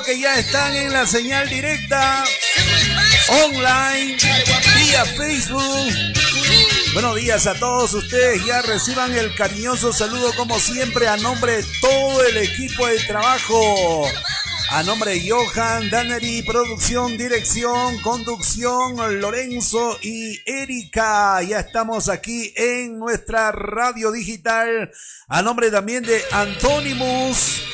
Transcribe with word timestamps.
que 0.00 0.18
ya 0.18 0.38
están 0.38 0.74
en 0.74 0.90
la 0.90 1.06
señal 1.06 1.46
directa, 1.50 2.24
online, 3.44 4.16
vía 4.76 5.04
Facebook. 5.04 5.92
Buenos 6.94 7.16
días 7.16 7.46
a 7.46 7.54
todos 7.54 7.92
ustedes. 7.92 8.44
Ya 8.46 8.62
reciban 8.62 9.12
el 9.12 9.34
cariñoso 9.34 9.92
saludo 9.92 10.32
como 10.34 10.58
siempre 10.58 11.08
a 11.08 11.18
nombre 11.18 11.58
de 11.58 11.64
todo 11.82 12.24
el 12.24 12.38
equipo 12.38 12.86
de 12.86 13.00
trabajo. 13.00 14.06
A 14.70 14.82
nombre 14.82 15.10
de 15.10 15.28
Johan, 15.28 15.90
Dannery, 15.90 16.42
producción, 16.42 17.18
dirección, 17.18 17.98
conducción, 17.98 19.20
Lorenzo 19.20 19.98
y 20.00 20.40
Erika. 20.46 21.42
Ya 21.42 21.60
estamos 21.60 22.08
aquí 22.08 22.54
en 22.56 22.98
nuestra 22.98 23.52
radio 23.52 24.10
digital. 24.10 24.90
A 25.28 25.42
nombre 25.42 25.70
también 25.70 26.02
de 26.02 26.22
Antonimus. 26.32 27.71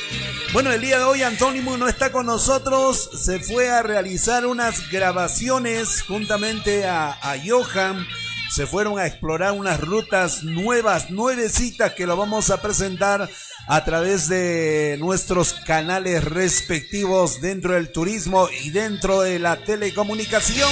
Bueno, 0.51 0.71
el 0.71 0.81
día 0.81 0.97
de 0.97 1.03
hoy 1.03 1.21
Antonimus 1.21 1.77
no 1.77 1.87
está 1.87 2.11
con 2.11 2.25
nosotros. 2.25 3.09
Se 3.23 3.39
fue 3.39 3.69
a 3.69 3.83
realizar 3.83 4.45
unas 4.45 4.89
grabaciones 4.89 6.01
juntamente 6.01 6.87
a, 6.87 7.11
a 7.11 7.35
Johan 7.45 8.05
se 8.49 8.65
fueron 8.65 8.97
a 8.97 9.05
explorar 9.05 9.51
unas 9.51 9.79
rutas 9.79 10.43
nuevas, 10.43 11.11
nuevecitas 11.11 11.93
que 11.93 12.07
lo 12.07 12.17
vamos 12.17 12.49
a 12.49 12.61
presentar 12.61 13.29
a 13.67 13.85
través 13.85 14.27
de 14.27 14.97
nuestros 14.99 15.53
canales 15.53 16.23
respectivos 16.23 17.41
dentro 17.41 17.73
del 17.73 17.91
turismo 17.91 18.49
y 18.63 18.71
dentro 18.71 19.21
de 19.21 19.37
la 19.37 19.57
telecomunicación. 19.57 20.69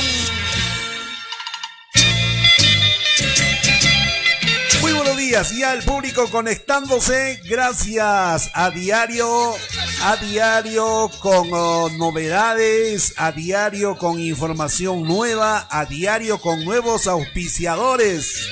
Y 5.30 5.64
al 5.64 5.84
público 5.84 6.30
conectándose. 6.30 7.42
Gracias 7.44 8.50
a 8.54 8.72
diario, 8.72 9.54
a 10.04 10.16
diario 10.16 11.12
con 11.20 11.50
oh, 11.52 11.90
novedades, 11.90 13.14
a 13.18 13.34
diario 13.34 13.98
con 13.98 14.22
información 14.22 15.04
nueva, 15.04 15.68
a 15.70 15.84
diario 15.84 16.40
con 16.40 16.64
nuevos 16.64 17.08
auspiciadores. 17.08 18.48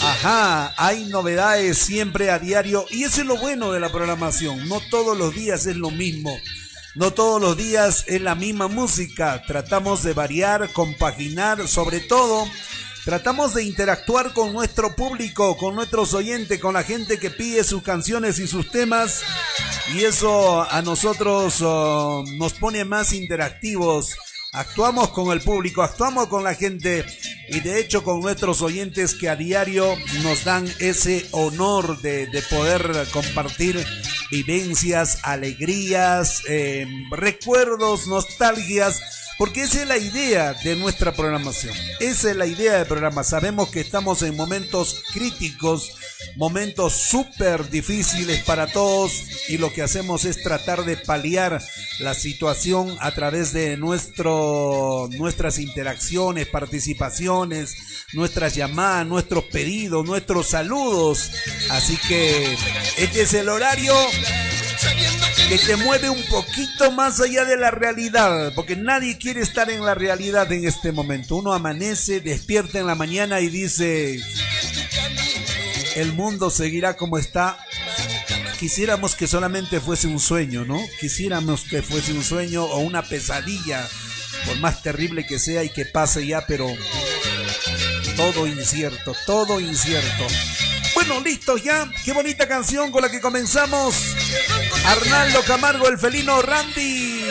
Ajá, 0.00 0.72
hay 0.76 1.04
novedades 1.06 1.78
siempre 1.78 2.30
a 2.30 2.38
diario 2.38 2.86
y 2.90 3.02
eso 3.02 3.22
es 3.22 3.26
lo 3.26 3.36
bueno 3.36 3.72
de 3.72 3.80
la 3.80 3.90
programación. 3.90 4.68
No 4.68 4.80
todos 4.90 5.18
los 5.18 5.34
días 5.34 5.66
es 5.66 5.76
lo 5.76 5.90
mismo. 5.90 6.38
No 6.94 7.12
todos 7.12 7.42
los 7.42 7.56
días 7.56 8.04
es 8.06 8.20
la 8.20 8.36
misma 8.36 8.68
música. 8.68 9.42
Tratamos 9.48 10.04
de 10.04 10.12
variar, 10.12 10.72
compaginar, 10.72 11.66
sobre 11.66 11.98
todo 11.98 12.46
Tratamos 13.08 13.54
de 13.54 13.64
interactuar 13.64 14.34
con 14.34 14.52
nuestro 14.52 14.94
público, 14.94 15.56
con 15.56 15.74
nuestros 15.74 16.12
oyentes, 16.12 16.60
con 16.60 16.74
la 16.74 16.82
gente 16.82 17.18
que 17.18 17.30
pide 17.30 17.64
sus 17.64 17.82
canciones 17.82 18.38
y 18.38 18.46
sus 18.46 18.70
temas. 18.70 19.22
Y 19.94 20.04
eso 20.04 20.70
a 20.70 20.82
nosotros 20.82 21.62
oh, 21.62 22.22
nos 22.36 22.52
pone 22.52 22.84
más 22.84 23.14
interactivos. 23.14 24.14
Actuamos 24.52 25.08
con 25.08 25.32
el 25.32 25.40
público, 25.40 25.80
actuamos 25.82 26.26
con 26.26 26.44
la 26.44 26.54
gente 26.54 27.06
y 27.48 27.60
de 27.60 27.80
hecho 27.80 28.04
con 28.04 28.20
nuestros 28.20 28.60
oyentes 28.60 29.14
que 29.14 29.30
a 29.30 29.36
diario 29.36 29.86
nos 30.22 30.44
dan 30.44 30.68
ese 30.78 31.26
honor 31.30 32.02
de, 32.02 32.26
de 32.26 32.42
poder 32.42 33.08
compartir 33.10 33.82
vivencias, 34.30 35.20
alegrías, 35.22 36.42
eh, 36.46 36.86
recuerdos, 37.10 38.06
nostalgias 38.06 39.00
porque 39.38 39.62
esa 39.62 39.82
es 39.82 39.88
la 39.88 39.98
idea 39.98 40.52
de 40.52 40.74
nuestra 40.74 41.12
programación. 41.12 41.72
Esa 42.00 42.30
es 42.30 42.36
la 42.36 42.46
idea 42.46 42.74
del 42.74 42.86
programa. 42.86 43.22
Sabemos 43.22 43.68
que 43.68 43.80
estamos 43.80 44.22
en 44.22 44.36
momentos 44.36 45.04
críticos, 45.14 45.92
momentos 46.36 46.92
súper 46.94 47.70
difíciles 47.70 48.42
para 48.42 48.66
todos 48.66 49.12
y 49.48 49.56
lo 49.56 49.72
que 49.72 49.82
hacemos 49.82 50.24
es 50.24 50.42
tratar 50.42 50.84
de 50.84 50.96
paliar 50.96 51.62
la 52.00 52.14
situación 52.14 52.96
a 53.00 53.12
través 53.12 53.52
de 53.52 53.76
nuestro, 53.76 55.08
nuestras 55.12 55.60
interacciones, 55.60 56.48
participaciones, 56.48 57.76
nuestras 58.14 58.56
llamadas, 58.56 59.06
nuestros 59.06 59.44
pedidos, 59.44 60.04
nuestros 60.04 60.48
saludos. 60.48 61.30
Así 61.70 61.96
que 62.08 62.56
este 62.96 63.22
es 63.22 63.34
el 63.34 63.48
horario 63.48 63.94
que 65.48 65.58
te 65.58 65.76
mueve 65.76 66.10
un 66.10 66.22
poquito 66.24 66.90
más 66.90 67.20
allá 67.20 67.44
de 67.44 67.56
la 67.56 67.70
realidad, 67.70 68.52
porque 68.54 68.76
nadie 68.76 69.18
quiere 69.18 69.40
estar 69.40 69.70
en 69.70 69.84
la 69.84 69.94
realidad 69.94 70.50
en 70.52 70.66
este 70.66 70.92
momento. 70.92 71.36
Uno 71.36 71.52
amanece, 71.52 72.20
despierta 72.20 72.78
en 72.78 72.86
la 72.86 72.94
mañana 72.94 73.40
y 73.40 73.48
dice, 73.48 74.20
el 75.96 76.12
mundo 76.12 76.50
seguirá 76.50 76.96
como 76.96 77.18
está. 77.18 77.58
Quisiéramos 78.58 79.14
que 79.14 79.26
solamente 79.26 79.80
fuese 79.80 80.06
un 80.08 80.18
sueño, 80.18 80.64
¿no? 80.64 80.80
Quisiéramos 81.00 81.64
que 81.64 81.82
fuese 81.82 82.12
un 82.12 82.24
sueño 82.24 82.64
o 82.64 82.78
una 82.80 83.02
pesadilla, 83.02 83.88
por 84.46 84.58
más 84.58 84.82
terrible 84.82 85.26
que 85.26 85.38
sea 85.38 85.62
y 85.64 85.70
que 85.70 85.86
pase 85.86 86.26
ya, 86.26 86.44
pero 86.46 86.66
todo 88.16 88.46
incierto, 88.46 89.14
todo 89.26 89.60
incierto. 89.60 90.26
Bueno, 90.94 91.20
listo 91.20 91.56
ya. 91.56 91.88
Qué 92.04 92.12
bonita 92.12 92.48
canción 92.48 92.90
con 92.90 93.02
la 93.02 93.10
que 93.10 93.20
comenzamos. 93.20 93.94
Arnaldo 94.88 95.42
Camargo, 95.42 95.86
el 95.86 95.98
felino 95.98 96.40
Randy. 96.40 97.22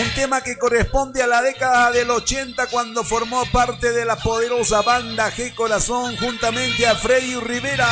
Un 0.00 0.10
tema 0.14 0.44
que 0.44 0.56
corresponde 0.56 1.22
a 1.24 1.26
la 1.26 1.42
década 1.42 1.90
del 1.90 2.08
80 2.08 2.68
cuando 2.68 3.02
formó 3.02 3.44
parte 3.46 3.90
de 3.90 4.04
la 4.04 4.14
poderosa 4.14 4.82
banda 4.82 5.32
G 5.32 5.52
Corazón 5.56 6.16
juntamente 6.16 6.86
a 6.86 6.94
Freddy 6.94 7.34
Rivera. 7.40 7.88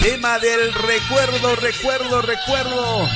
Tema 0.00 0.38
del 0.38 0.72
recuerdo, 0.72 1.56
recuerdo, 1.56 2.22
recuerdo. 2.22 3.08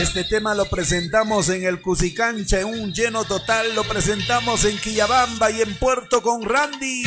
Este 0.00 0.24
tema 0.24 0.54
lo 0.54 0.64
presentamos 0.64 1.50
en 1.50 1.64
el 1.64 1.82
Cusicancha 1.82 2.60
en 2.60 2.68
un 2.68 2.94
lleno 2.94 3.24
total. 3.24 3.74
Lo 3.74 3.84
presentamos 3.84 4.64
en 4.64 4.78
Quillabamba 4.78 5.50
y 5.50 5.60
en 5.60 5.74
Puerto 5.74 6.22
con 6.22 6.42
Randy. 6.42 7.04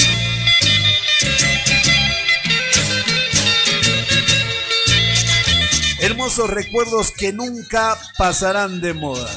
Hermosos 6.02 6.50
recuerdos 6.50 7.12
que 7.12 7.32
nunca 7.32 7.96
pasarán 8.18 8.82
de 8.82 8.96
moda. 8.96 9.30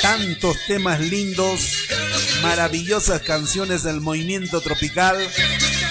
Tantos 0.00 0.56
temas 0.66 0.98
lindos, 0.98 1.88
maravillosas 2.42 3.20
canciones 3.20 3.82
del 3.82 4.00
movimiento 4.00 4.62
tropical. 4.62 5.18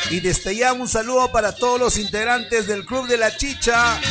Y 0.10 0.22
desde 0.22 0.56
ya 0.56 0.74
un 0.74 0.88
saludo 0.88 1.32
para 1.32 1.54
todos 1.54 1.80
los 1.80 2.00
integrantes 2.00 2.66
del 2.66 2.86
Club 2.86 3.08
de 3.08 3.18
la 3.18 3.38
Chicha. 3.38 4.02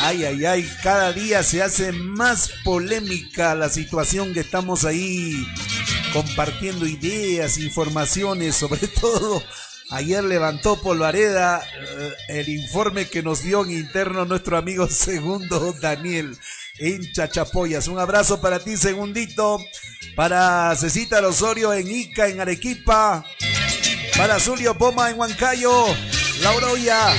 Ay, 0.00 0.24
ay, 0.24 0.44
ay, 0.44 0.72
cada 0.82 1.12
día 1.12 1.44
se 1.44 1.62
hace 1.62 1.92
más 1.92 2.50
polémica 2.64 3.54
la 3.54 3.68
situación 3.68 4.34
que 4.34 4.40
estamos 4.40 4.84
ahí 4.84 5.46
compartiendo 6.12 6.86
ideas, 6.86 7.58
informaciones, 7.58 8.56
sobre 8.56 8.84
todo 9.00 9.44
Ayer 9.90 10.22
levantó 10.22 10.80
Polvareda 10.80 11.62
eh, 11.62 12.12
el 12.28 12.48
informe 12.48 13.08
que 13.08 13.22
nos 13.22 13.42
dio 13.42 13.64
en 13.64 13.72
interno 13.72 14.24
nuestro 14.24 14.56
amigo 14.56 14.86
segundo 14.88 15.72
Daniel 15.80 16.38
en 16.78 17.12
Chachapoyas. 17.12 17.88
Un 17.88 17.98
abrazo 17.98 18.40
para 18.40 18.60
ti, 18.60 18.76
segundito. 18.76 19.58
Para 20.14 20.74
Cecita 20.76 21.26
Osorio 21.26 21.72
en 21.72 21.88
Ica, 21.90 22.28
en 22.28 22.40
Arequipa. 22.40 23.24
Para 24.16 24.38
Zulio 24.38 24.76
Poma 24.78 25.10
en 25.10 25.18
Huancayo. 25.18 25.86
Lauroya. 26.40 27.12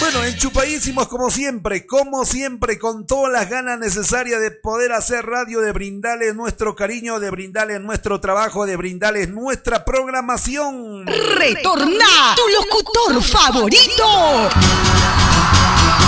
Bueno, 0.00 0.24
enchupadísimos 0.24 1.08
como 1.08 1.30
siempre, 1.30 1.86
como 1.86 2.24
siempre, 2.24 2.78
con 2.78 3.06
todas 3.06 3.30
las 3.30 3.50
ganas 3.50 3.78
necesarias 3.78 4.40
de 4.40 4.50
poder 4.50 4.92
hacer 4.92 5.26
radio, 5.26 5.60
de 5.60 5.72
brindarles 5.72 6.34
nuestro 6.34 6.74
cariño, 6.74 7.20
de 7.20 7.30
brindarles 7.30 7.82
nuestro 7.82 8.18
trabajo, 8.18 8.64
de 8.64 8.76
brindarles 8.76 9.28
nuestra 9.28 9.84
programación. 9.84 11.06
Retorna 11.06 12.34
tu 12.34 12.42
locutor 12.48 13.22
favorito. 13.22 14.48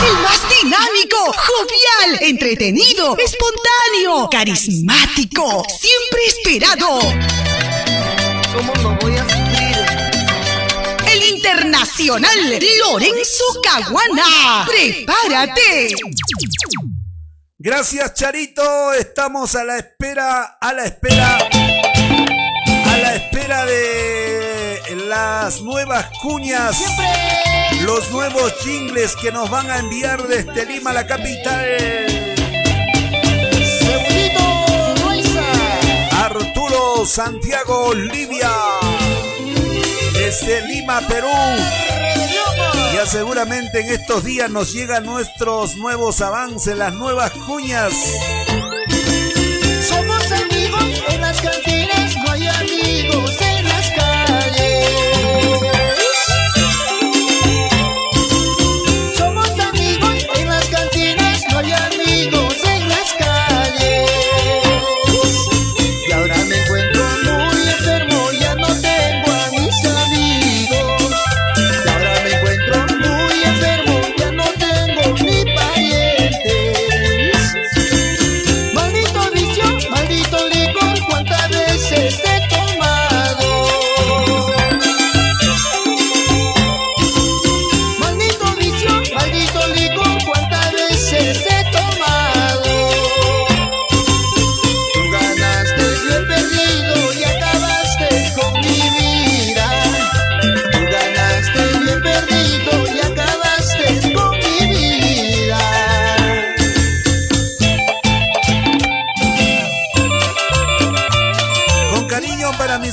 El 0.07 0.23
más 0.23 0.41
dinámico, 0.63 1.19
jovial, 1.27 2.19
entretenido, 2.23 3.15
espontáneo, 3.19 4.31
carismático, 4.31 5.65
siempre 5.69 6.25
esperado. 6.27 7.42
Internacional 11.43 12.39
Lorenzo 12.79 13.45
Caguana. 13.63 14.65
¡Prepárate! 14.67 15.95
Gracias, 17.59 18.15
Charito. 18.15 18.93
Estamos 18.93 19.55
a 19.57 19.65
la 19.65 19.79
espera, 19.79 20.59
a 20.61 20.73
la 20.73 20.85
espera, 20.85 21.39
a 21.39 22.97
la 22.99 23.15
espera 23.17 23.67
de 23.67 24.83
las 25.09 25.61
nuevas 25.63 26.07
cuñas, 26.21 26.77
los 27.83 28.11
nuevos 28.11 28.55
jingles 28.63 29.17
que 29.17 29.33
nos 29.33 29.51
van 29.51 29.71
a 29.71 29.79
enviar 29.79 30.23
desde 30.27 30.67
Lima, 30.67 30.93
la 30.93 31.07
capital. 31.07 31.77
Amigo 36.25 37.05
Santiago 37.07 37.95
Livia. 37.95 39.02
Desde 40.33 40.67
Lima, 40.67 40.99
Perú. 41.07 41.29
Ya 42.95 43.05
seguramente 43.05 43.81
en 43.81 43.91
estos 43.91 44.25
días 44.25 44.51
nos 44.51 44.73
llegan 44.73 45.05
nuestros 45.05 45.77
nuevos 45.77 46.23
avances, 46.23 46.75
las 46.75 46.95
nuevas 46.95 47.33
cuñas. 47.33 47.93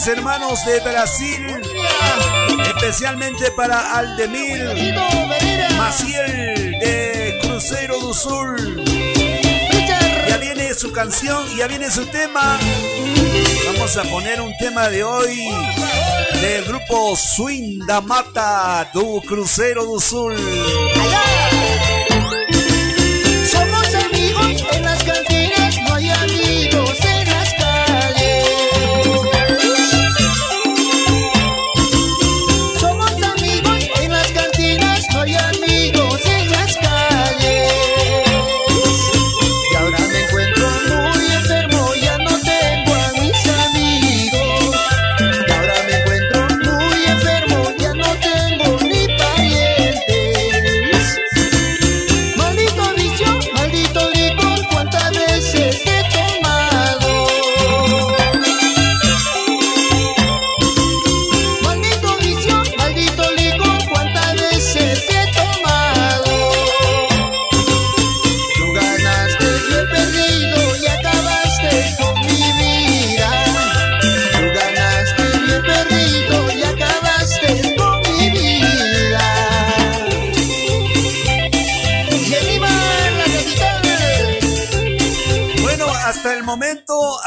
Hermanos 0.08 0.63
de 0.65 0.79
Brasil, 0.79 1.62
especialmente 2.75 3.51
para 3.51 3.98
Aldemir 3.98 4.96
Maciel 5.77 6.79
de 6.79 7.39
Cruzeiro 7.41 8.00
do 8.00 8.13
Sul. 8.13 8.84
Ya 10.27 10.38
viene 10.38 10.74
su 10.74 10.91
canción, 10.91 11.44
ya 11.58 11.68
viene 11.68 11.89
su 11.91 12.06
tema. 12.08 12.58
Vamos 13.74 13.98
a 13.98 14.03
poner 14.03 14.41
un 14.41 14.56
tema 14.58 14.89
de 14.89 15.03
hoy 15.03 15.50
del 16.41 16.65
grupo 16.65 17.15
Swing 17.15 17.86
da 17.86 18.00
Mata 18.00 18.89
do 18.94 19.22
Cruzeiro 19.22 19.86
do 19.86 20.00
Sul. 20.00 20.36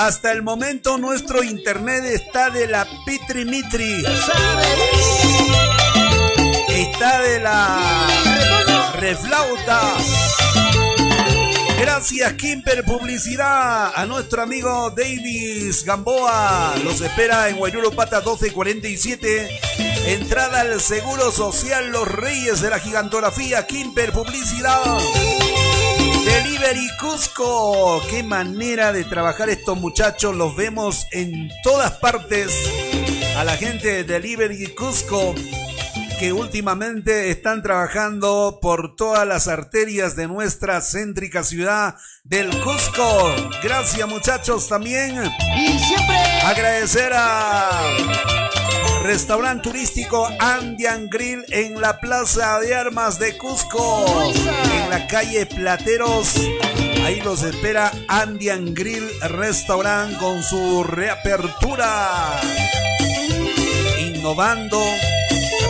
Hasta 0.06 0.32
el 0.32 0.42
momento 0.42 0.98
nuestro 0.98 1.44
internet 1.44 2.02
está 2.04 2.50
de 2.50 2.66
la 2.66 2.84
Pitri 3.06 3.44
Mitri, 3.44 4.04
está 6.68 7.20
de 7.20 7.38
la 7.38 8.08
reflauta. 8.94 9.80
Gracias 11.78 12.32
Kimper 12.32 12.84
Publicidad, 12.84 13.92
a 13.94 14.04
nuestro 14.06 14.42
amigo 14.42 14.90
Davis 14.90 15.84
Gamboa, 15.84 16.74
los 16.82 17.00
espera 17.00 17.48
en 17.48 17.56
Guayulo 17.56 17.92
Pata 17.92 18.18
1247, 18.18 19.60
entrada 20.06 20.62
al 20.62 20.80
Seguro 20.80 21.30
Social 21.30 21.90
Los 21.92 22.08
Reyes 22.08 22.60
de 22.60 22.70
la 22.70 22.80
Gigantografía, 22.80 23.68
Kimper 23.68 24.10
Publicidad. 24.12 24.98
Delivery 26.72 26.96
Cusco, 26.96 28.00
qué 28.08 28.22
manera 28.22 28.94
de 28.94 29.04
trabajar 29.04 29.50
estos 29.50 29.78
muchachos, 29.78 30.34
los 30.34 30.56
vemos 30.56 31.06
en 31.12 31.50
todas 31.62 31.98
partes. 31.98 32.50
A 33.36 33.44
la 33.44 33.58
gente 33.58 33.88
de 33.88 34.04
Delivery 34.04 34.68
Cusco 34.68 35.34
que 36.18 36.32
últimamente 36.32 37.30
están 37.30 37.62
trabajando 37.62 38.58
por 38.62 38.96
todas 38.96 39.28
las 39.28 39.48
arterias 39.48 40.16
de 40.16 40.28
nuestra 40.28 40.80
céntrica 40.80 41.44
ciudad 41.44 41.96
del 42.24 42.48
Cusco. 42.62 43.34
Gracias 43.62 44.08
muchachos 44.08 44.66
también. 44.66 45.30
Y 45.54 45.78
siempre 45.78 46.16
Agradecer 46.42 47.12
a 47.14 47.82
Restaurante 49.02 49.68
turístico 49.68 50.28
Andian 50.38 51.10
Grill 51.10 51.44
en 51.50 51.80
la 51.80 51.98
Plaza 51.98 52.60
de 52.60 52.72
Armas 52.72 53.18
de 53.18 53.36
Cusco, 53.36 54.06
en 54.84 54.90
la 54.90 55.06
calle 55.08 55.44
Plateros. 55.44 56.36
Ahí 57.04 57.20
los 57.20 57.42
espera 57.42 57.90
Andian 58.06 58.74
Grill 58.74 59.08
Restaurant 59.22 60.16
con 60.18 60.42
su 60.44 60.84
reapertura. 60.84 62.40
Innovando, 63.98 64.80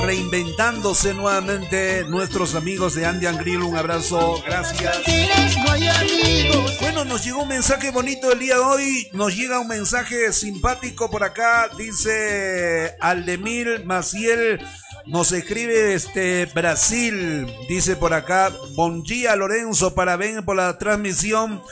reinventándose 0.03 1.15
nuevamente 1.15 2.05
nuestros 2.05 2.55
amigos 2.55 2.95
de 2.95 3.07
Andian 3.07 3.37
Grill. 3.37 3.63
Un 3.63 3.77
abrazo, 3.77 4.43
gracias. 4.47 4.99
Bueno, 6.81 7.05
nos 7.05 7.25
llegó 7.25 7.43
un 7.43 7.49
mensaje 7.49 7.91
bonito 7.91 8.33
el 8.33 8.39
día 8.39 8.55
de 8.55 8.61
hoy. 8.61 9.09
Nos 9.13 9.37
llega 9.37 9.61
un 9.61 9.69
mensaje 9.69 10.33
simpático 10.33 11.11
por 11.11 11.25
acá. 11.25 11.69
Dice 11.77 12.97
Aldemir 13.01 13.85
Maciel. 13.85 14.61
Nos 15.07 15.33
escribe 15.33 15.95
este 15.95 16.47
Brasil. 16.47 17.47
Dice 17.69 17.97
por 17.97 18.15
acá. 18.15 18.53
Bon 18.75 19.03
día 19.03 19.35
Lorenzo. 19.37 19.95
Parabéns 19.95 20.43
por 20.43 20.57
la 20.57 20.79
transmisión. 20.79 21.63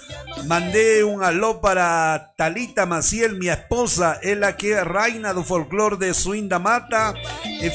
Mandé 0.47 1.05
un 1.05 1.23
aló 1.23 1.61
para 1.61 2.33
Talita 2.37 2.87
Maciel, 2.87 3.37
mi 3.37 3.49
esposa. 3.49 4.19
Es 4.23 4.37
la 4.37 4.57
que 4.57 4.73
es 4.73 4.85
reina 4.85 5.33
do 5.33 5.45
folclore 5.45 5.97
de 5.97 6.15
Suinda 6.15 6.59
Mata. 6.59 7.15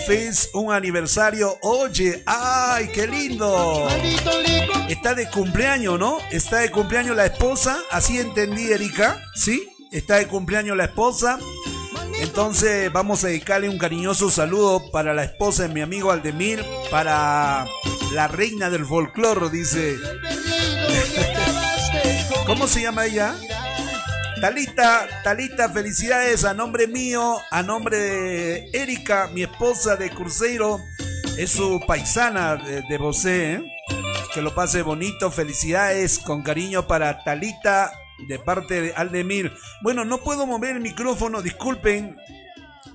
Fez 0.05 0.49
un 0.53 0.73
aniversario. 0.73 1.57
Oye, 1.61 2.23
ay, 2.25 2.89
qué 2.93 3.07
lindo. 3.07 3.87
Está 4.89 5.15
de 5.15 5.29
cumpleaños, 5.29 5.97
¿no? 5.97 6.17
Está 6.31 6.59
de 6.59 6.69
cumpleaños 6.69 7.15
la 7.15 7.25
esposa, 7.25 7.77
así 7.91 8.19
entendí, 8.19 8.71
Erika, 8.71 9.19
¿sí? 9.33 9.67
Está 9.91 10.17
de 10.17 10.27
cumpleaños 10.27 10.77
la 10.77 10.85
esposa. 10.85 11.39
Entonces 12.19 12.91
vamos 12.91 13.23
a 13.23 13.27
dedicarle 13.27 13.69
un 13.69 13.77
cariñoso 13.77 14.31
saludo 14.31 14.89
para 14.91 15.13
la 15.13 15.23
esposa 15.23 15.63
de 15.63 15.69
mi 15.69 15.81
amigo 15.81 16.11
Aldemir, 16.11 16.63
para 16.89 17.67
la 18.13 18.27
reina 18.27 18.69
del 18.69 18.85
folclore, 18.85 19.49
dice. 19.49 19.97
¿Cómo 22.45 22.67
se 22.67 22.81
llama 22.81 23.05
ella? 23.05 23.35
Talita, 24.39 25.07
Talita, 25.23 25.69
felicidades 25.69 26.45
a 26.45 26.53
nombre 26.53 26.87
mío, 26.87 27.37
a 27.51 27.63
nombre 27.63 27.97
de 27.97 28.69
Erika, 28.73 29.29
mi 29.33 29.43
esposa 29.43 29.95
de 29.95 30.09
Cruzeiro, 30.09 30.79
es 31.37 31.51
su 31.51 31.81
paisana 31.87 32.55
de, 32.55 32.81
de 32.81 32.99
¿eh? 33.25 33.61
Que 34.33 34.41
lo 34.41 34.53
pase 34.53 34.81
bonito, 34.81 35.31
felicidades 35.31 36.19
con 36.19 36.43
cariño 36.43 36.85
para 36.85 37.23
Talita 37.23 37.91
de 38.27 38.39
parte 38.39 38.81
de 38.81 38.93
Aldemir. 38.93 39.51
Bueno, 39.81 40.05
no 40.05 40.19
puedo 40.19 40.45
mover 40.45 40.75
el 40.75 40.81
micrófono, 40.81 41.41
disculpen. 41.41 42.17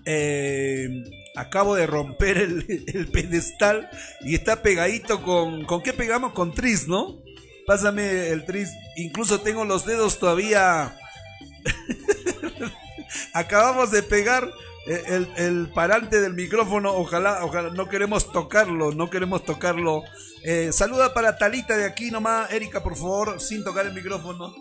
Eh, 0.04 0.88
acabo 1.36 1.74
de 1.74 1.86
romper 1.86 2.38
el, 2.38 3.08
pedestal 3.12 3.90
y 4.22 4.34
está 4.34 4.62
pegadito 4.62 5.22
con... 5.22 5.64
¿Con 5.64 5.82
qué 5.82 5.92
pegamos? 5.92 6.32
Con 6.32 6.54
tris, 6.54 6.88
¿no? 6.88 7.18
Pásame 7.66 8.28
el 8.28 8.44
tris. 8.44 8.70
Incluso 8.96 9.40
tengo 9.40 9.64
los 9.64 9.86
dedos 9.86 10.18
todavía... 10.18 10.96
Acabamos 13.34 13.90
de 13.90 14.02
pegar 14.02 14.48
eh, 14.86 15.02
el, 15.08 15.28
el, 15.36 15.68
parante 15.68 16.20
del 16.20 16.34
micrófono. 16.34 16.94
Ojalá, 16.94 17.44
ojalá, 17.44 17.70
no 17.70 17.88
queremos 17.88 18.32
tocarlo, 18.32 18.92
no 18.92 19.10
queremos 19.10 19.44
tocarlo. 19.44 20.04
Eh, 20.42 20.70
saluda 20.72 21.12
para 21.12 21.36
Talita 21.36 21.76
de 21.76 21.84
aquí 21.84 22.10
nomás. 22.10 22.50
Erika, 22.52 22.82
por 22.82 22.96
favor, 22.96 23.40
sin 23.40 23.62
tocar 23.62 23.86
el 23.86 23.92
micrófono. 23.92 24.54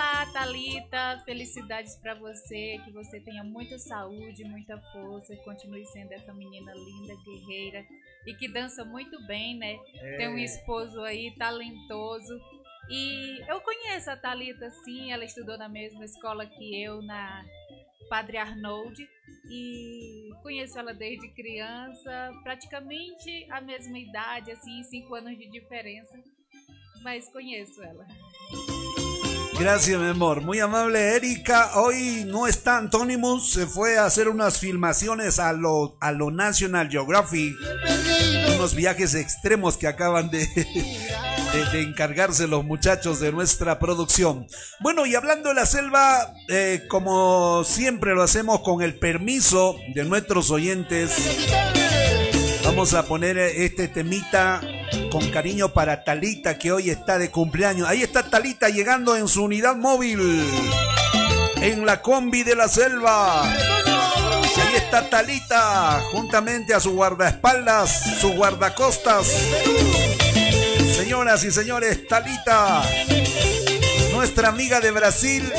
Olá, 0.00 0.24
Talita. 0.32 1.22
Felicidades 1.26 1.94
para 1.96 2.14
você, 2.14 2.80
que 2.82 2.90
você 2.90 3.20
tenha 3.20 3.44
muita 3.44 3.78
saúde, 3.78 4.44
muita 4.44 4.80
força, 4.92 5.36
continue 5.44 5.84
sendo 5.84 6.10
essa 6.12 6.32
menina 6.32 6.72
linda, 6.72 7.14
guerreira 7.22 7.84
e 8.26 8.32
que 8.32 8.50
dança 8.50 8.82
muito 8.82 9.22
bem, 9.26 9.58
né? 9.58 9.78
É. 9.96 10.16
Tem 10.16 10.28
um 10.28 10.38
esposo 10.38 11.02
aí 11.02 11.34
talentoso. 11.36 12.40
E 12.88 13.44
eu 13.46 13.60
conheço 13.60 14.10
a 14.10 14.16
Talita 14.16 14.70
sim, 14.70 15.12
ela 15.12 15.22
estudou 15.22 15.58
na 15.58 15.68
mesma 15.68 16.02
escola 16.02 16.46
que 16.46 16.82
eu 16.82 17.02
na 17.02 17.44
Padre 18.08 18.38
Arnold 18.38 19.06
e 19.50 20.30
conheço 20.42 20.78
ela 20.78 20.94
desde 20.94 21.28
criança, 21.34 22.32
praticamente 22.42 23.46
a 23.50 23.60
mesma 23.60 23.98
idade, 23.98 24.50
assim, 24.50 24.82
cinco 24.82 25.14
anos 25.14 25.36
de 25.36 25.46
diferença, 25.50 26.18
mas 27.02 27.30
conheço 27.30 27.82
ela. 27.82 28.06
Gracias, 29.60 30.00
mi 30.00 30.08
amor. 30.08 30.40
Muy 30.40 30.58
amable, 30.58 31.16
Erika. 31.16 31.72
Hoy 31.74 32.24
no 32.26 32.46
está 32.46 32.78
Anonymous. 32.78 33.52
Se 33.52 33.66
fue 33.66 33.98
a 33.98 34.06
hacer 34.06 34.30
unas 34.30 34.58
filmaciones 34.58 35.38
a 35.38 35.52
lo, 35.52 35.98
a 36.00 36.12
lo 36.12 36.30
National 36.30 36.88
Geographic. 36.88 37.54
Unos 38.56 38.74
viajes 38.74 39.14
extremos 39.14 39.76
que 39.76 39.86
acaban 39.86 40.30
de, 40.30 40.46
de, 41.52 41.64
de, 41.72 41.82
encargarse 41.82 42.46
los 42.46 42.64
muchachos 42.64 43.20
de 43.20 43.32
nuestra 43.32 43.78
producción. 43.78 44.46
Bueno, 44.80 45.04
y 45.04 45.14
hablando 45.14 45.50
de 45.50 45.56
la 45.56 45.66
selva, 45.66 46.32
eh, 46.48 46.86
como 46.88 47.62
siempre 47.62 48.14
lo 48.14 48.22
hacemos 48.22 48.60
con 48.60 48.80
el 48.80 48.98
permiso 48.98 49.76
de 49.94 50.04
nuestros 50.04 50.50
oyentes, 50.50 51.12
vamos 52.70 52.94
a 52.94 53.04
poner 53.04 53.36
este 53.36 53.88
temita 53.88 54.60
con 55.10 55.28
cariño 55.32 55.72
para 55.72 56.04
Talita 56.04 56.56
que 56.56 56.70
hoy 56.70 56.88
está 56.88 57.18
de 57.18 57.28
cumpleaños. 57.28 57.88
Ahí 57.88 58.00
está 58.04 58.22
Talita 58.22 58.68
llegando 58.68 59.16
en 59.16 59.26
su 59.26 59.42
unidad 59.42 59.74
móvil. 59.74 60.20
En 61.60 61.84
la 61.84 62.00
combi 62.00 62.44
de 62.44 62.54
la 62.54 62.68
selva. 62.68 63.42
Ahí 63.42 64.76
está 64.76 65.10
Talita 65.10 66.00
juntamente 66.12 66.72
a 66.72 66.78
su 66.78 66.92
guardaespaldas, 66.92 68.20
su 68.20 68.34
guardacostas. 68.34 69.26
Señoras 70.96 71.42
y 71.42 71.50
señores, 71.50 72.06
Talita, 72.06 72.82
nuestra 74.12 74.48
amiga 74.48 74.78
de 74.80 74.92
Brasil, 74.92 75.52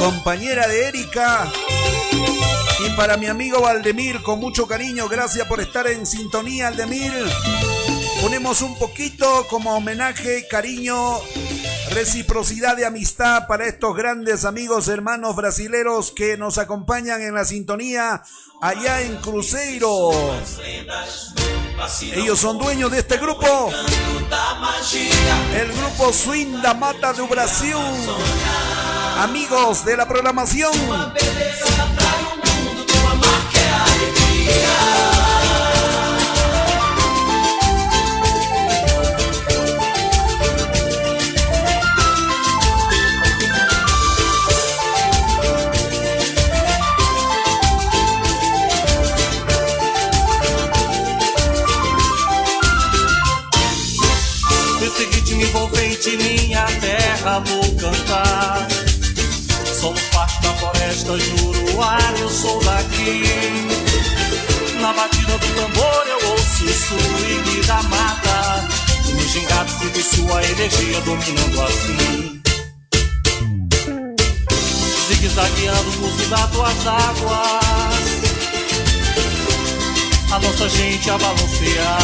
compañera 0.00 0.66
de 0.66 0.88
Erika. 0.88 1.52
Para 2.96 3.16
mi 3.16 3.26
amigo 3.26 3.60
Valdemir, 3.60 4.22
con 4.22 4.38
mucho 4.38 4.66
cariño, 4.66 5.08
gracias 5.08 5.46
por 5.48 5.60
estar 5.60 5.86
en 5.88 6.06
sintonía, 6.06 6.68
Aldemir. 6.68 7.12
Ponemos 8.22 8.62
un 8.62 8.78
poquito 8.78 9.46
como 9.50 9.74
homenaje, 9.74 10.46
cariño, 10.48 11.18
reciprocidad 11.90 12.76
de 12.76 12.86
amistad 12.86 13.46
para 13.48 13.66
estos 13.66 13.96
grandes 13.96 14.44
amigos 14.44 14.88
hermanos 14.88 15.34
brasileros 15.34 16.12
que 16.12 16.36
nos 16.36 16.56
acompañan 16.58 17.20
en 17.20 17.34
la 17.34 17.44
sintonía 17.44 18.22
allá 18.60 19.00
en 19.02 19.16
Cruzeiro. 19.16 20.10
Ellos 22.14 22.38
son 22.38 22.58
dueños 22.58 22.90
de 22.92 23.00
este 23.00 23.18
grupo, 23.18 23.70
el 25.54 25.72
grupo 25.72 26.12
Swing 26.12 26.62
da 26.62 26.74
Mata 26.74 27.12
do 27.12 27.26
Brasil. 27.26 27.76
Amigos 29.18 29.84
de 29.84 29.96
la 29.96 30.06
programación. 30.08 30.72
Envolvente, 55.54 56.16
minha 56.16 56.64
terra 56.80 57.40
vou 57.40 57.62
cantar. 57.76 58.66
Somos 59.80 60.00
parte 60.12 60.42
da 60.42 60.52
floresta, 60.54 61.18
Juruá, 61.18 61.98
eu 62.18 62.28
sou 62.28 62.62
daqui. 62.64 63.83
Batida 64.96 65.38
do 65.38 65.46
tambor 65.54 66.06
eu 66.06 66.30
ouço 66.30 66.64
o 66.64 66.72
swing 66.72 67.66
da 67.66 67.82
mata. 67.82 68.68
No 69.12 69.28
gingado 69.28 69.70
sinto 69.70 70.02
sua 70.02 70.42
energia 70.44 71.00
dominando 71.00 71.62
assim. 71.62 72.42
Zigue-zagueando 75.08 75.90
o 75.90 75.92
curso 75.94 76.28
das 76.28 76.50
tuas 76.50 76.86
águas. 76.86 78.04
A 80.32 80.38
nossa 80.38 80.68
gente 80.68 81.10
a 81.10 81.18
balancear. 81.18 81.98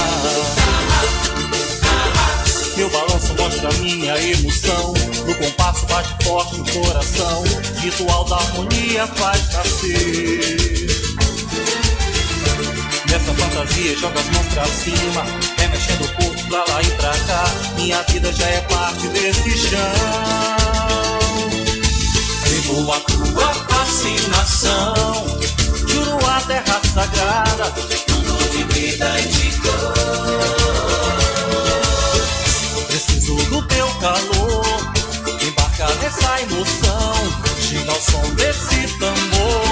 Meu 2.77 2.91
balanço 2.91 3.35
mostra 3.39 3.73
minha 3.81 4.21
emoção. 4.21 4.95
No 5.27 5.35
compasso 5.37 5.87
bate 5.87 6.25
forte 6.25 6.61
o 6.61 6.65
coração. 6.65 7.45
Ritual 7.81 8.25
da 8.25 8.37
harmonia 8.37 9.07
faz 9.07 9.53
nascer. 9.53 11.00
Nessa 13.11 13.35
fantasia 13.35 13.97
joga 13.99 14.21
as 14.21 14.29
mãos 14.29 14.47
pra 14.55 14.67
cima. 14.67 15.25
Remexendo 15.59 16.05
o 16.05 16.09
corpo 16.15 16.49
pra 16.49 16.59
lá 16.59 16.83
e 16.83 16.91
pra 16.93 17.11
cá. 17.27 17.45
Minha 17.75 18.03
vida 18.03 18.33
já 18.33 18.47
é 18.47 18.61
parte 18.63 19.09
desse 19.09 19.59
chão. 19.59 19.79
Vivo 22.45 22.93
a 22.93 23.01
tua 23.01 23.55
fascinação. 23.69 24.95
Juro 25.89 26.27
a 26.27 26.41
terra 26.43 26.81
sagrada. 26.95 27.73
Mundo 28.11 28.51
de 28.51 28.65
vida 28.75 29.21
e 29.21 29.29
de 29.29 29.59
cor 29.59 30.61
do 33.51 33.63
teu 33.63 33.87
calor. 33.95 34.93
Embarca 35.43 35.93
nessa 35.97 36.41
emoção, 36.43 37.15
chega 37.59 37.91
ao 37.91 38.01
som 38.01 38.35
desse 38.35 38.87
tambor. 38.99 39.70